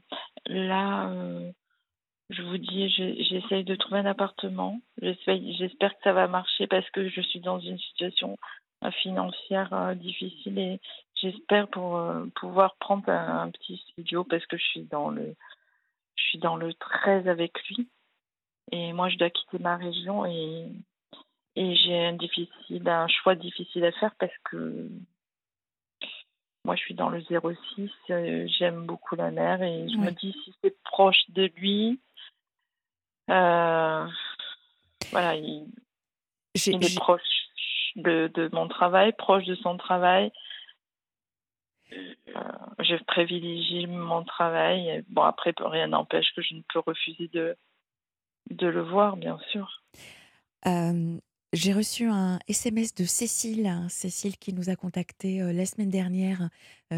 là, 0.47 1.09
euh, 1.09 1.51
je 2.29 2.41
vous 2.41 2.57
dis, 2.57 2.89
j'essaye 2.89 3.63
de 3.63 3.75
trouver 3.75 3.99
un 3.99 4.05
appartement. 4.05 4.79
J'espère 5.01 5.91
que 5.93 6.03
ça 6.03 6.13
va 6.13 6.27
marcher 6.27 6.67
parce 6.67 6.89
que 6.89 7.09
je 7.09 7.21
suis 7.21 7.39
dans 7.39 7.59
une 7.59 7.77
situation 7.79 8.37
euh, 8.83 8.91
financière 9.03 9.71
euh, 9.73 9.93
difficile 9.95 10.57
et 10.59 10.79
j'espère 11.15 11.67
pour 11.67 12.01
pouvoir 12.35 12.75
prendre 12.77 13.07
un, 13.09 13.43
un 13.43 13.51
petit 13.51 13.77
studio 13.91 14.23
parce 14.23 14.45
que 14.45 14.57
je 14.57 14.63
suis 14.63 14.83
dans 14.83 15.09
le, 15.09 15.35
je 16.15 16.23
suis 16.23 16.39
dans 16.39 16.55
le 16.55 16.73
13 16.73 17.27
avec 17.27 17.53
lui 17.69 17.87
et 18.71 18.93
moi 18.93 19.09
je 19.09 19.17
dois 19.17 19.29
quitter 19.29 19.59
ma 19.59 19.77
région 19.77 20.25
et, 20.25 20.67
et 21.57 21.75
j'ai 21.75 22.05
un 22.05 22.13
difficile, 22.13 22.87
un 22.87 23.07
choix 23.07 23.33
difficile 23.33 23.83
à 23.83 23.91
faire 23.93 24.13
parce 24.19 24.37
que 24.43 24.87
moi 26.63 26.75
je 26.75 26.81
suis 26.81 26.93
dans 26.93 27.09
le 27.09 27.19
06, 27.21 27.89
euh, 28.11 28.47
j'aime 28.47 28.85
beaucoup 28.85 29.15
la 29.15 29.31
mer 29.31 29.63
et 29.63 29.89
je 29.89 29.97
me 29.97 30.11
dis 30.11 30.35
si 30.43 30.53
c'est 30.61 30.77
proche 30.83 31.23
de 31.29 31.51
lui, 31.57 31.99
euh, 33.31 34.07
voilà, 35.11 35.35
il, 35.35 35.67
il 36.53 36.85
est 36.85 36.95
proche 36.95 37.21
de, 37.95 38.29
de 38.35 38.49
mon 38.53 38.67
travail, 38.67 39.11
proche 39.13 39.45
de 39.45 39.55
son 39.55 39.77
travail. 39.77 40.31
je 41.89 43.03
privilégie 43.05 43.87
mon 43.87 44.23
travail. 44.23 45.03
Bon, 45.09 45.23
après, 45.23 45.55
rien 45.57 45.87
n'empêche 45.87 46.31
que 46.35 46.43
je 46.43 46.53
ne 46.53 46.61
peux 46.71 46.79
refuser 46.79 47.29
de, 47.29 47.57
de 48.51 48.67
le 48.67 48.83
voir, 48.83 49.17
bien 49.17 49.39
sûr. 49.51 49.81
J'ai 51.57 51.73
reçu 51.73 52.05
un 52.05 52.37
SMS 52.47 52.93
de 52.93 53.03
Cécile, 53.03 53.65
hein, 53.65 53.89
Cécile 53.89 54.37
qui 54.37 54.53
nous 54.53 54.69
a 54.69 54.75
contacté 54.75 55.39
la 55.39 55.65
semaine 55.65 55.89
dernière, 55.89 56.51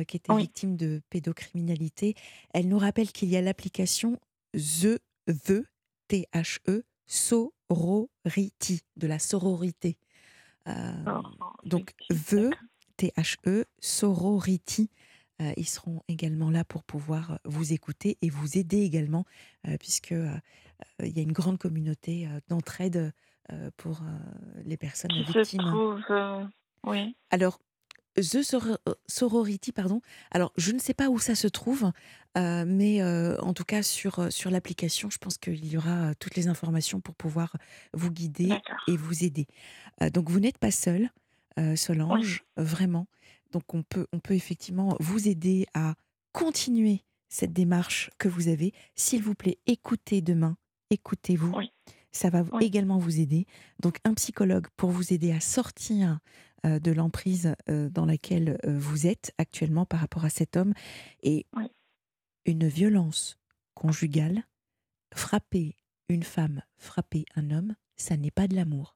qui 0.05 0.17
était 0.17 0.35
victime 0.35 0.75
de 0.75 1.01
pédocriminalité. 1.09 2.13
Elle 2.53 2.67
nous 2.67 2.77
rappelle 2.77 3.09
qu'il 3.13 3.29
y 3.29 3.37
a 3.37 3.41
l'application 3.41 4.19
The, 4.51 4.99
The, 5.27 5.63
T-H-E, 6.09 6.83
Sorority, 7.07 8.81
de 8.97 9.07
la 9.07 9.17
sororité. 9.17 9.97
Oh, 10.67 11.21
donc, 11.63 11.93
The, 12.09 12.49
T-H-E, 12.97 13.63
Sorority. 13.79 14.89
ils 15.55 15.69
seront 15.69 16.01
également 16.09 16.49
là 16.49 16.65
pour 16.65 16.83
pouvoir 16.83 17.39
vous 17.45 17.71
écouter 17.71 18.17
et 18.21 18.29
vous 18.29 18.57
aider 18.57 18.81
également, 18.81 19.23
puisque 19.79 20.11
il 20.11 21.17
y 21.17 21.19
a 21.19 21.23
une 21.23 21.31
grande 21.31 21.59
communauté 21.59 22.27
d'entraide 22.49 23.13
pour 23.77 24.01
les 24.65 24.77
personnes 24.77 25.11
Qui 25.11 25.23
victimes. 25.23 25.61
Se 25.61 25.67
trouve, 25.67 26.49
oui. 26.85 27.15
Alors, 27.29 27.59
The 28.15 28.41
Sorority, 29.07 29.71
pardon. 29.71 30.01
Alors, 30.31 30.51
je 30.57 30.71
ne 30.71 30.79
sais 30.79 30.93
pas 30.93 31.09
où 31.09 31.19
ça 31.19 31.35
se 31.35 31.47
trouve, 31.47 31.91
mais 32.35 33.03
en 33.03 33.53
tout 33.53 33.63
cas, 33.63 33.83
sur, 33.83 34.31
sur 34.31 34.51
l'application, 34.51 35.09
je 35.09 35.17
pense 35.17 35.37
qu'il 35.37 35.65
y 35.65 35.77
aura 35.77 36.15
toutes 36.15 36.35
les 36.35 36.47
informations 36.47 37.01
pour 37.01 37.15
pouvoir 37.15 37.55
vous 37.93 38.11
guider 38.11 38.49
et 38.87 38.97
vous 38.97 39.23
aider. 39.23 39.47
donc, 40.13 40.29
vous 40.29 40.39
n'êtes 40.39 40.57
pas 40.57 40.71
seul, 40.71 41.09
Solange, 41.75 42.43
vraiment. 42.57 43.07
Donc, 43.51 43.73
on 43.73 43.83
peut, 43.83 44.07
on 44.13 44.19
peut 44.19 44.35
effectivement 44.35 44.95
vous 44.99 45.27
aider 45.27 45.65
à 45.73 45.95
continuer 46.31 47.03
cette 47.29 47.53
démarche 47.53 48.09
que 48.17 48.27
vous 48.27 48.47
avez. 48.47 48.73
S'il 48.95 49.21
vous 49.21 49.35
plaît, 49.35 49.59
écoutez 49.67 50.21
demain, 50.21 50.57
écoutez-vous. 50.89 51.53
Ça 52.11 52.29
va 52.29 52.43
également 52.61 52.97
vous 52.97 53.19
aider. 53.19 53.45
Donc, 53.81 53.97
un 54.03 54.13
psychologue 54.13 54.67
pour 54.77 54.89
vous 54.89 55.13
aider 55.13 55.31
à 55.31 55.39
sortir 55.39 56.19
de 56.63 56.91
l'emprise 56.91 57.55
dans 57.67 58.05
laquelle 58.05 58.57
vous 58.65 59.07
êtes 59.07 59.33
actuellement 59.37 59.85
par 59.85 59.99
rapport 60.01 60.25
à 60.25 60.29
cet 60.29 60.57
homme. 60.57 60.73
Et 61.23 61.45
une 62.45 62.67
violence 62.67 63.37
conjugale, 63.75 64.43
frapper 65.13 65.77
une 66.09 66.23
femme, 66.23 66.63
frapper 66.77 67.25
un 67.35 67.51
homme, 67.51 67.75
ça 67.95 68.17
n'est 68.17 68.31
pas 68.31 68.47
de 68.47 68.55
l'amour. 68.55 68.95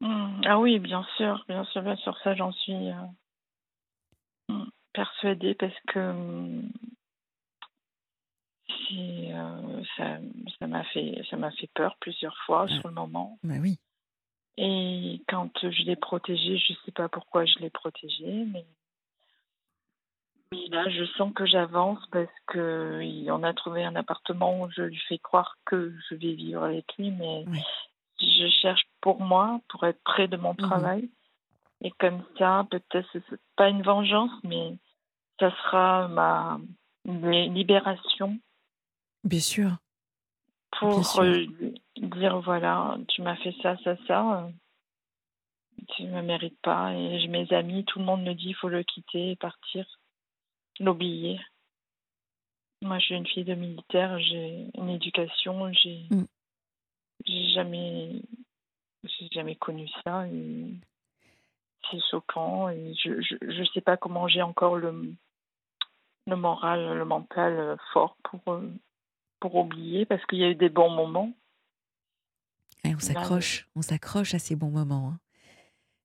Mmh. 0.00 0.42
Ah 0.44 0.58
oui, 0.58 0.78
bien 0.78 1.04
sûr, 1.16 1.44
bien 1.48 1.64
sûr, 1.64 1.82
bien 1.82 1.96
sûr, 1.96 2.16
ça 2.22 2.34
j'en 2.34 2.52
suis 2.52 2.74
mmh, 4.48 4.64
persuadée 4.92 5.54
parce 5.54 5.78
que 5.88 6.60
mmh, 8.90 9.82
ça 10.58 10.66
m'a 10.66 10.84
fait 10.84 11.22
ça 11.30 11.36
m'a 11.36 11.50
fait 11.52 11.70
peur 11.74 11.96
plusieurs 12.00 12.36
fois 12.46 12.68
sur 12.68 12.88
le 12.88 12.94
moment. 12.94 13.38
Bah 13.42 13.54
oui. 13.60 13.78
Et 14.56 15.20
quand 15.28 15.50
je 15.62 15.82
l'ai 15.82 15.96
protégé, 15.96 16.58
je 16.58 16.72
ne 16.72 16.78
sais 16.84 16.92
pas 16.92 17.08
pourquoi 17.08 17.44
je 17.44 17.58
l'ai 17.58 17.70
protégé, 17.70 18.44
mais 18.46 18.64
là, 20.70 20.88
je 20.88 21.04
sens 21.16 21.32
que 21.34 21.46
j'avance 21.46 21.98
parce 22.12 22.28
qu'on 22.46 23.42
a 23.42 23.54
trouvé 23.54 23.84
un 23.84 23.96
appartement 23.96 24.60
où 24.60 24.70
je 24.70 24.82
lui 24.82 25.00
fais 25.08 25.18
croire 25.18 25.56
que 25.64 25.92
je 26.08 26.14
vais 26.14 26.34
vivre 26.34 26.62
avec 26.62 26.86
lui, 26.98 27.10
mais 27.10 27.44
je 28.20 28.48
cherche 28.62 28.82
pour 29.00 29.20
moi, 29.20 29.60
pour 29.68 29.84
être 29.84 30.02
près 30.04 30.28
de 30.28 30.36
mon 30.36 30.52
mmh 30.52 30.58
travail. 30.58 31.10
Et 31.82 31.90
comme 31.98 32.22
ça, 32.38 32.66
peut-être, 32.70 33.08
c'est 33.12 33.40
pas 33.56 33.68
une 33.68 33.82
vengeance, 33.82 34.32
mais 34.44 34.76
ça 35.40 35.50
sera 35.50 36.08
ma 36.08 36.60
libération. 37.04 38.38
Bien 39.24 39.40
sûr. 39.40 39.76
Pour 40.78 41.20
euh, 41.20 41.46
dire 41.96 42.40
voilà, 42.40 42.98
tu 43.08 43.22
m'as 43.22 43.36
fait 43.36 43.54
ça, 43.62 43.76
ça, 43.84 43.96
ça. 44.06 44.50
Tu 45.88 46.04
ne 46.04 46.16
me 46.16 46.22
mérites 46.22 46.60
pas. 46.62 46.92
Et 46.92 47.26
mes 47.28 47.50
amis, 47.52 47.84
tout 47.84 47.98
le 47.98 48.04
monde 48.04 48.22
me 48.22 48.34
dit 48.34 48.48
il 48.48 48.54
faut 48.54 48.68
le 48.68 48.82
quitter 48.82 49.32
et 49.32 49.36
partir 49.36 49.86
l'oublier. 50.80 51.40
Moi, 52.82 52.98
je 52.98 53.04
suis 53.06 53.14
une 53.14 53.26
fille 53.26 53.44
de 53.44 53.54
militaire, 53.54 54.18
j'ai 54.18 54.66
une 54.74 54.90
éducation, 54.90 55.72
j'ai 55.72 56.06
mm. 56.10 56.24
jamais, 57.54 58.20
jamais 59.32 59.56
connu 59.56 59.88
ça. 60.04 60.26
C'est 61.90 62.00
choquant 62.10 62.68
et 62.68 62.94
je, 62.94 63.20
je, 63.22 63.36
je 63.40 63.64
sais 63.72 63.80
pas 63.80 63.96
comment 63.96 64.28
j'ai 64.28 64.42
encore 64.42 64.76
le, 64.76 65.14
le 66.26 66.36
moral, 66.36 66.98
le 66.98 67.04
mental 67.04 67.78
fort 67.92 68.16
pour, 68.24 68.60
pour 69.40 69.54
oublier 69.56 70.06
parce 70.06 70.24
qu'il 70.26 70.38
y 70.38 70.44
a 70.44 70.48
eu 70.48 70.54
des 70.54 70.68
bons 70.68 70.90
moments. 70.90 71.32
on 72.84 72.98
s'accroche, 72.98 73.68
on 73.74 73.82
s'accroche 73.82 74.34
à 74.34 74.38
ces 74.38 74.56
bons 74.56 74.70
moments. 74.70 75.10
Hein. 75.10 75.18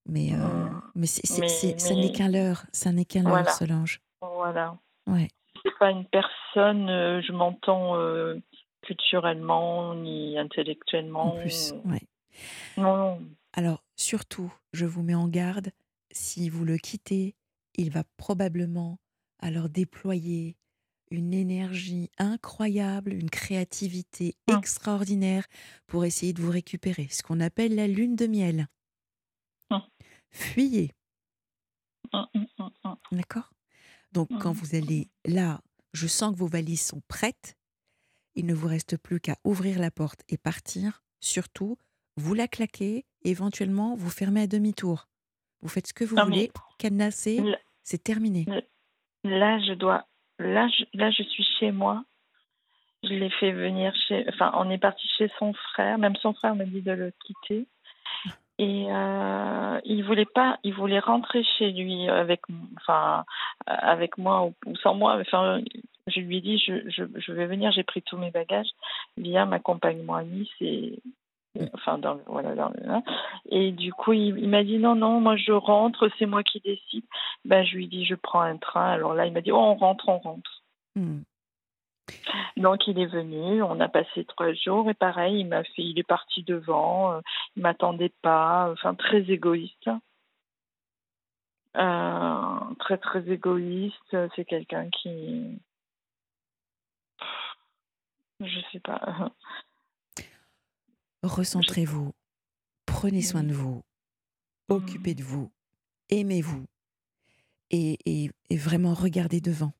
Mais, 0.05 0.33
euh, 0.33 0.37
mm. 0.37 0.81
mais, 0.95 1.07
ça 1.07 1.93
n'est 1.93 2.11
qu'un 2.11 2.29
leurre, 2.29 2.65
ça 2.71 2.91
n'est 2.91 3.05
qu'un 3.05 3.23
leurre, 3.23 3.49
Solange. 3.49 4.01
Voilà. 4.21 4.77
Ouais. 5.07 5.27
C'est 5.63 5.77
pas 5.77 5.91
une 5.91 6.05
personne, 6.05 6.89
euh, 6.89 7.21
je 7.21 7.31
m'entends 7.31 7.95
euh, 7.97 8.39
culturellement 8.81 9.93
ni 9.93 10.37
intellectuellement. 10.37 11.35
En 11.35 11.39
plus, 11.39 11.73
ouais. 11.85 12.01
Non. 12.77 13.19
Alors, 13.53 13.83
surtout, 13.95 14.53
je 14.73 14.85
vous 14.85 15.03
mets 15.03 15.15
en 15.15 15.27
garde, 15.27 15.71
si 16.11 16.49
vous 16.49 16.65
le 16.65 16.77
quittez, 16.77 17.35
il 17.75 17.91
va 17.91 18.03
probablement 18.17 18.99
alors 19.39 19.69
déployer 19.69 20.57
une 21.11 21.33
énergie 21.33 22.09
incroyable, 22.17 23.13
une 23.13 23.29
créativité 23.29 24.35
ah. 24.47 24.57
extraordinaire 24.57 25.45
pour 25.87 26.05
essayer 26.05 26.33
de 26.33 26.41
vous 26.41 26.51
récupérer, 26.51 27.07
ce 27.09 27.23
qu'on 27.23 27.39
appelle 27.39 27.75
la 27.75 27.87
lune 27.87 28.15
de 28.15 28.27
miel. 28.27 28.67
Ah. 29.69 29.85
Fuyez. 30.29 30.91
Ah, 32.11 32.29
D'accord? 33.11 33.51
Donc 34.11 34.29
quand 34.39 34.51
vous 34.51 34.75
allez 34.75 35.09
là, 35.25 35.61
je 35.93 36.07
sens 36.07 36.33
que 36.33 36.39
vos 36.39 36.47
valises 36.47 36.81
sont 36.85 37.01
prêtes. 37.07 37.55
Il 38.35 38.45
ne 38.45 38.53
vous 38.53 38.67
reste 38.67 38.97
plus 38.97 39.19
qu'à 39.19 39.37
ouvrir 39.43 39.79
la 39.79 39.91
porte 39.91 40.23
et 40.29 40.37
partir. 40.37 41.03
Surtout, 41.19 41.77
vous 42.15 42.33
la 42.33 42.47
claquez, 42.47 43.05
éventuellement 43.23 43.95
vous 43.95 44.09
fermez 44.09 44.41
à 44.41 44.47
demi-tour. 44.47 45.07
Vous 45.61 45.69
faites 45.69 45.87
ce 45.87 45.93
que 45.93 46.05
vous 46.05 46.15
voulez, 46.15 46.51
cadenasser, 46.77 47.41
c'est 47.83 48.03
terminé. 48.03 48.45
Là, 49.23 49.59
je 49.59 49.73
dois. 49.73 50.08
Là 50.39 50.67
je, 50.67 50.85
là, 50.93 51.11
je 51.11 51.23
suis 51.23 51.45
chez 51.59 51.71
moi. 51.71 52.03
Je 53.03 53.13
l'ai 53.13 53.29
fait 53.29 53.51
venir 53.51 53.93
chez. 54.07 54.25
Enfin, 54.29 54.51
on 54.55 54.69
est 54.69 54.77
parti 54.77 55.07
chez 55.17 55.29
son 55.39 55.53
frère. 55.53 55.97
Même 55.97 56.15
son 56.17 56.33
frère 56.33 56.55
me 56.55 56.65
dit 56.65 56.81
de 56.81 56.91
le 56.91 57.13
quitter. 57.25 57.65
Et 58.57 58.87
euh, 58.89 59.79
il 59.85 60.03
voulait 60.03 60.25
pas, 60.25 60.59
il 60.63 60.73
voulait 60.73 60.99
rentrer 60.99 61.45
chez 61.57 61.71
lui 61.71 62.09
avec, 62.09 62.41
enfin, 62.75 63.23
avec 63.65 64.17
moi 64.17 64.51
ou, 64.65 64.75
sans 64.83 64.95
moi. 64.95 65.23
Je 66.07 66.19
lui 66.19 66.37
ai 66.37 66.41
dit, 66.41 66.57
je, 66.57 67.31
vais 67.31 67.45
venir, 67.45 67.71
j'ai 67.71 67.83
pris 67.83 68.01
tous 68.01 68.17
mes 68.17 68.31
bagages. 68.31 68.69
Viens, 69.15 69.45
m'accompagne-moi 69.45 70.19
à 70.19 70.23
Nice 70.23 70.49
enfin 71.73 71.97
dans 71.97 72.19
voilà 72.27 72.55
dans 72.55 72.71
hein. 72.87 73.03
et 73.49 73.71
du 73.71 73.93
coup 73.93 74.13
il, 74.13 74.47
m'a 74.47 74.63
dit 74.63 74.77
non 74.77 74.95
non 74.95 75.19
moi 75.19 75.35
je 75.35 75.51
rentre 75.51 76.09
c'est 76.17 76.25
moi 76.25 76.43
qui 76.43 76.59
décide 76.59 77.05
ben 77.45 77.63
je 77.63 77.75
lui 77.75 77.85
ai 77.85 77.87
dit 77.87 78.05
je 78.05 78.15
prends 78.15 78.41
un 78.41 78.57
train 78.57 78.89
alors 78.89 79.13
là 79.13 79.25
il 79.25 79.33
m'a 79.33 79.41
dit 79.41 79.51
oh 79.51 79.57
on 79.57 79.75
rentre 79.75 80.09
on 80.09 80.17
rentre 80.19 80.63
hmm. 80.95 81.19
Donc 82.57 82.87
il 82.87 82.99
est 82.99 83.05
venu, 83.05 83.61
on 83.63 83.79
a 83.79 83.87
passé 83.87 84.25
trois 84.25 84.53
jours 84.53 84.89
et 84.89 84.93
pareil, 84.93 85.41
il 85.41 85.47
m'a 85.47 85.63
fait, 85.63 85.83
il 85.83 85.99
est 85.99 86.03
parti 86.03 86.43
devant, 86.43 87.13
euh, 87.13 87.21
il 87.55 87.61
m'attendait 87.63 88.13
pas, 88.21 88.69
enfin 88.71 88.95
très 88.95 89.21
égoïste, 89.29 89.89
euh, 91.77 92.59
très 92.79 92.97
très 92.97 93.29
égoïste. 93.29 94.17
C'est 94.35 94.45
quelqu'un 94.45 94.89
qui, 94.89 95.59
je 98.41 98.59
sais 98.71 98.79
pas. 98.79 99.31
Recentrez-vous, 101.23 102.13
prenez 102.85 103.21
soin 103.21 103.43
de 103.43 103.53
vous, 103.53 103.81
occupez 104.69 105.15
de 105.15 105.23
vous, 105.23 105.51
aimez-vous 106.09 106.65
et, 107.71 108.31
vraiment 108.51 108.93
regardez 108.93 109.41
devant. 109.41 109.73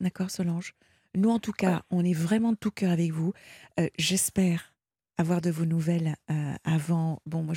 D'accord, 0.00 0.30
Solange? 0.30 0.74
Nous, 1.16 1.30
en 1.30 1.38
tout 1.38 1.52
cas, 1.52 1.84
on 1.90 2.04
est 2.04 2.14
vraiment 2.14 2.52
de 2.52 2.56
tout 2.56 2.70
cœur 2.70 2.90
avec 2.90 3.12
vous. 3.12 3.32
Euh, 3.78 3.88
j'espère 3.98 4.74
avoir 5.16 5.40
de 5.40 5.50
vos 5.50 5.64
nouvelles 5.64 6.16
euh, 6.30 6.54
avant. 6.64 7.20
Bon, 7.26 7.42
moi, 7.42 7.54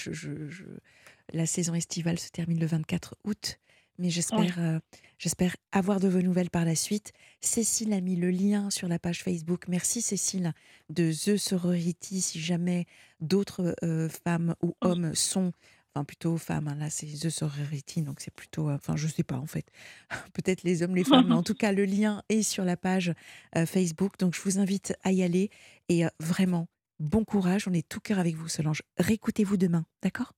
la 1.33 1.45
saison 1.45 1.73
estivale 1.73 2.19
se 2.19 2.29
termine 2.29 2.59
le 2.59 2.67
24 2.67 3.15
août, 3.23 3.59
mais 3.97 4.09
j'espère, 4.09 4.59
euh, 4.59 4.79
j'espère 5.17 5.55
avoir 5.71 5.99
de 5.99 6.07
vos 6.07 6.21
nouvelles 6.21 6.49
par 6.49 6.65
la 6.65 6.75
suite. 6.75 7.13
Cécile 7.41 7.93
a 7.93 8.01
mis 8.01 8.15
le 8.15 8.29
lien 8.29 8.69
sur 8.69 8.87
la 8.87 8.99
page 8.99 9.23
Facebook. 9.23 9.67
Merci 9.67 10.01
Cécile 10.01 10.53
de 10.89 11.11
The 11.11 11.37
Sorority. 11.37 12.21
Si 12.21 12.39
jamais 12.39 12.85
d'autres 13.19 13.75
femmes 14.23 14.55
ou 14.61 14.75
hommes 14.81 15.15
sont 15.15 15.51
enfin 15.97 16.05
plutôt 16.05 16.37
femmes. 16.37 16.67
hein, 16.67 16.75
Là, 16.75 16.89
c'est 16.89 17.07
The 17.07 17.29
Sorority, 17.29 18.03
donc 18.03 18.19
c'est 18.19 18.33
plutôt, 18.33 18.69
euh, 18.69 18.75
enfin, 18.75 18.95
je 18.95 19.07
sais 19.07 19.23
pas 19.23 19.37
en 19.37 19.47
fait. 19.47 19.65
Peut-être 20.33 20.63
les 20.63 20.83
hommes, 20.83 20.95
les 20.95 21.03
femmes, 21.03 21.27
mais 21.29 21.35
en 21.35 21.43
tout 21.43 21.55
cas, 21.55 21.71
le 21.71 21.85
lien 21.85 22.21
est 22.29 22.43
sur 22.43 22.63
la 22.63 22.77
page 22.77 23.13
euh, 23.55 23.65
Facebook. 23.65 24.17
Donc, 24.19 24.35
je 24.35 24.41
vous 24.41 24.59
invite 24.59 24.93
à 25.03 25.11
y 25.11 25.23
aller 25.23 25.49
et 25.89 26.05
euh, 26.05 26.09
vraiment, 26.19 26.67
bon 26.99 27.23
courage. 27.23 27.67
On 27.67 27.73
est 27.73 27.87
tout 27.87 27.99
cœur 27.99 28.19
avec 28.19 28.35
vous, 28.35 28.47
Solange. 28.47 28.83
Réécoutez-vous 28.97 29.57
demain, 29.57 29.85
d'accord? 30.03 30.33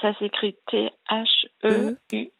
Ça 0.00 0.12
s'écrit 0.18 0.56
T-H-E-U. 0.70 2.30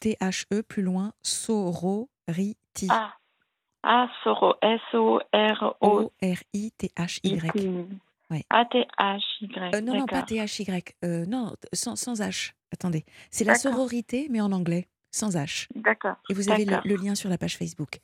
T-H-E, 0.00 0.62
plus 0.62 0.82
loin, 0.82 1.12
Sorority. 1.22 2.88
Ah, 2.90 3.14
ah, 3.82 4.08
Soro. 4.24 4.54
S-O-R-O. 4.62 5.76
O-R-I-T-H-Y. 5.80 7.40
Ouais. 8.30 8.42
A-T-H-Y. 8.50 9.74
Euh, 9.74 9.80
non, 9.80 9.98
non, 9.98 10.06
pas. 10.06 10.22
T-H-Y. 10.22 10.96
Euh, 11.04 11.24
non, 11.26 11.52
sans, 11.72 11.96
sans 11.96 12.20
H. 12.20 12.52
Attendez. 12.72 13.04
C'est 13.30 13.44
la 13.44 13.54
sororité, 13.54 14.26
mais 14.30 14.40
en 14.40 14.50
anglais, 14.52 14.88
sans 15.12 15.36
H. 15.36 15.68
D'accord. 15.74 16.16
Et 16.28 16.34
vous 16.34 16.50
avez 16.50 16.64
le, 16.64 16.96
lien 16.96 17.14
sur 17.14 17.30
la 17.30 17.38
page 17.38 17.56
Facebook. 17.56 18.00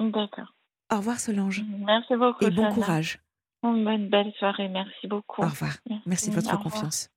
D'accord. 0.00 0.52
Au 0.92 0.96
revoir, 0.96 1.20
Solange. 1.20 1.62
Merci 1.78 2.16
beaucoup. 2.16 2.44
Et 2.44 2.50
bon 2.50 2.62
Sana. 2.62 2.74
courage. 2.74 3.20
Bonne 3.62 4.08
belle 4.08 4.32
soirée. 4.38 4.68
Merci 4.68 5.06
beaucoup. 5.06 5.42
Au 5.42 5.46
revoir. 5.46 5.76
Merci 6.04 6.30
de 6.30 6.34
votre 6.34 6.58
confiance. 6.58 7.08